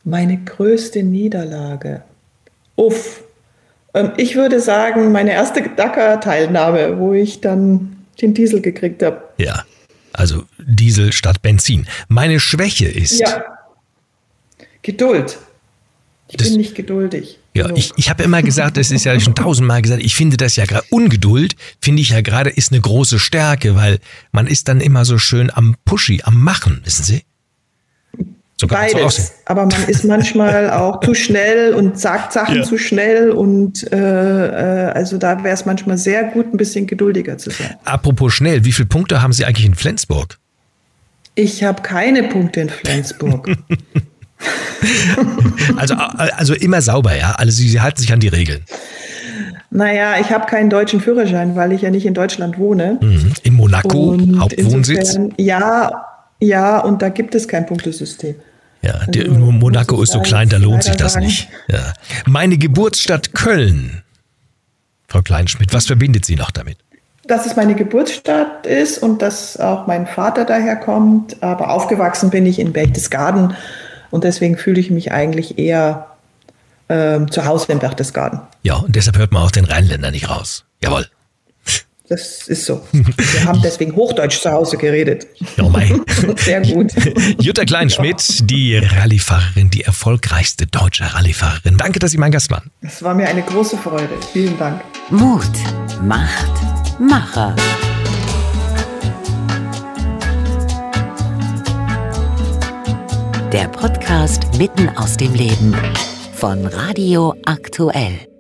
Meine 0.04 0.38
größte 0.44 1.04
Niederlage. 1.04 2.04
Uff. 2.76 3.24
Ähm, 3.94 4.12
ich 4.18 4.36
würde 4.36 4.60
sagen, 4.60 5.12
meine 5.12 5.32
erste 5.32 5.62
Dakar-Teilnahme, 5.62 7.00
wo 7.00 7.14
ich 7.14 7.42
dann 7.42 7.98
den 8.22 8.34
Diesel 8.34 8.62
gekriegt 8.62 9.04
habe. 9.04 9.22
Ja, 9.38 9.64
also 10.12 10.44
Diesel 10.60 11.14
statt 11.14 11.42
Benzin. 11.42 11.88
Meine 12.08 12.40
Schwäche 12.40 12.88
ist. 12.88 13.20
Ja. 13.20 13.44
Geduld. 14.82 15.38
Ich 16.28 16.38
das, 16.38 16.50
bin 16.50 16.58
nicht 16.58 16.76
geduldig. 16.76 17.40
Ja, 17.54 17.70
ich, 17.76 17.94
ich 17.96 18.10
habe 18.10 18.24
immer 18.24 18.42
gesagt, 18.42 18.78
das 18.78 18.90
ist 18.90 19.06
ja 19.06 19.20
schon 19.20 19.36
tausendmal 19.36 19.82
gesagt, 19.82 20.02
ich 20.04 20.16
finde 20.16 20.38
das 20.38 20.56
ja 20.56 20.66
gerade, 20.66 20.86
Ungeduld 20.90 21.56
finde 21.80 22.02
ich 22.02 22.10
ja 22.10 22.22
gerade 22.22 22.50
ist 22.50 22.72
eine 22.72 22.82
große 22.82 23.20
Stärke, 23.20 23.76
weil 23.76 24.00
man 24.32 24.48
ist 24.48 24.68
dann 24.68 24.82
immer 24.82 25.06
so 25.06 25.20
schön 25.20 25.52
am 25.54 25.76
Pushy, 25.86 26.22
am 26.24 26.42
Machen, 26.42 26.82
wissen 26.84 27.04
Sie? 27.04 27.24
So 28.64 28.68
Beides. 28.68 29.34
Aber 29.46 29.66
man 29.66 29.84
ist 29.88 30.06
manchmal 30.06 30.70
auch 30.72 31.02
zu 31.02 31.14
schnell 31.14 31.74
und 31.74 32.00
sagt 32.00 32.32
Sachen 32.32 32.58
ja. 32.58 32.64
zu 32.64 32.78
schnell 32.78 33.32
und 33.32 33.92
äh, 33.92 33.98
äh 33.98 34.92
also 34.94 35.18
da 35.18 35.44
wäre 35.44 35.54
es 35.54 35.66
manchmal 35.66 35.98
sehr 35.98 36.24
gut, 36.24 36.54
ein 36.54 36.58
bisschen 36.58 36.88
geduldiger 36.88 37.38
zu 37.38 37.50
sein. 37.50 37.76
Apropos 37.84 38.34
schnell, 38.34 38.64
wie 38.64 38.72
viele 38.72 38.88
Punkte 38.88 39.22
haben 39.22 39.34
Sie 39.34 39.44
eigentlich 39.44 39.66
in 39.66 39.76
Flensburg? 39.76 40.38
Ich 41.36 41.64
habe 41.64 41.82
keine 41.82 42.24
Punkte 42.24 42.62
in 42.62 42.70
Flensburg. 42.70 43.50
also, 45.76 45.96
also 45.96 46.54
immer 46.54 46.82
sauber, 46.82 47.18
ja? 47.18 47.34
Also 47.34 47.52
sie, 47.52 47.68
sie 47.68 47.82
halten 47.82 48.00
sich 48.00 48.14
an 48.14 48.22
die 48.22 48.30
Regeln. 48.30 48.64
Naja, 49.72 50.20
ich 50.22 50.32
habe 50.32 50.46
keinen 50.46 50.70
deutschen 50.70 51.02
Führerschein, 51.02 51.56
weil 51.56 51.74
ich 51.74 51.82
ja 51.82 51.90
nicht 51.90 52.06
in 52.06 52.14
Deutschland 52.14 52.60
wohne. 52.60 53.00
Mhm. 53.02 53.34
In 53.42 53.56
Monaco, 53.56 54.12
und 54.12 54.40
Hauptwohnsitz? 54.40 55.20
Ja, 55.38 56.06
ja, 56.40 56.80
und 56.80 57.02
da 57.02 57.10
gibt 57.10 57.34
es 57.36 57.48
kein 57.48 57.66
Punktesystem. 57.66 58.36
Ja, 58.84 58.96
also, 58.96 59.12
die, 59.12 59.28
Monaco 59.30 60.02
ist 60.02 60.12
so 60.12 60.22
klein, 60.22 60.50
da 60.50 60.58
lohnt 60.58 60.84
sich 60.84 60.96
das 60.96 61.14
sagen. 61.14 61.26
nicht. 61.26 61.48
Ja. 61.68 61.94
Meine 62.26 62.58
Geburtsstadt 62.58 63.34
Köln. 63.34 64.04
Frau 65.08 65.22
Kleinschmidt, 65.22 65.74
was 65.74 65.86
verbindet 65.86 66.26
Sie 66.26 66.36
noch 66.36 66.52
damit? 66.52 66.78
Dass 67.26 67.46
es 67.46 67.56
meine 67.56 67.76
Geburtsstadt 67.76 68.66
ist 68.66 68.98
und 68.98 69.22
dass 69.22 69.58
auch 69.58 69.88
mein 69.88 70.06
Vater 70.08 70.44
daherkommt. 70.44 71.42
Aber 71.42 71.70
aufgewachsen 71.70 72.30
bin 72.30 72.46
ich 72.46 72.60
in 72.60 72.74
Berchtesgaden 72.74 73.56
und 74.12 74.26
deswegen 74.26 74.58
fühle 74.58 74.82
ich 74.82 74.92
mich 74.92 75.14
eigentlich 75.14 75.58
eher 75.58 76.08
ähm, 76.90 77.32
zu 77.32 77.46
Hause 77.46 77.72
im 77.72 77.80
Berchtesgaden. 77.80 78.42
Ja, 78.64 78.76
und 78.76 78.96
deshalb 78.96 79.18
hört 79.18 79.32
man 79.32 79.44
auch 79.44 79.52
den 79.52 79.66
Rheinländer 79.66 80.12
nicht 80.12 80.30
raus. 80.30 80.66
Jawohl. 80.82 81.08
Das 82.14 82.48
ist 82.48 82.66
so. 82.66 82.80
Wir 82.92 83.44
haben 83.44 83.60
deswegen 83.64 83.96
Hochdeutsch 83.96 84.40
zu 84.40 84.52
Hause 84.52 84.78
geredet. 84.78 85.26
Oh 85.60 85.70
mein. 85.70 86.00
Sehr 86.38 86.62
gut. 86.62 86.92
Jutta 87.42 87.66
Kleinschmidt, 87.66 88.48
die 88.52 88.78
Rallyefahrerin, 88.78 89.72
die 89.72 89.82
erfolgreichste 89.82 90.68
deutsche 90.68 91.12
Rallyefahrerin. 91.12 91.78
Danke, 91.78 91.98
dass 91.98 92.12
Sie 92.12 92.20
mein 92.20 92.32
Gast 92.32 92.52
waren. 92.52 92.70
Es 92.82 93.02
war 93.02 93.16
mir 93.16 93.28
eine 93.28 93.42
große 93.42 93.80
Freude. 93.80 94.10
Vielen 94.32 94.56
Dank. 94.60 94.82
Mut 95.10 95.42
macht 96.04 96.52
Macher. 97.00 97.56
Der 103.52 103.68
Podcast 103.70 104.56
mitten 104.60 104.88
aus 104.90 105.18
dem 105.18 105.34
Leben 105.34 105.76
von 106.36 106.64
Radio 106.68 107.34
Aktuell. 107.46 108.33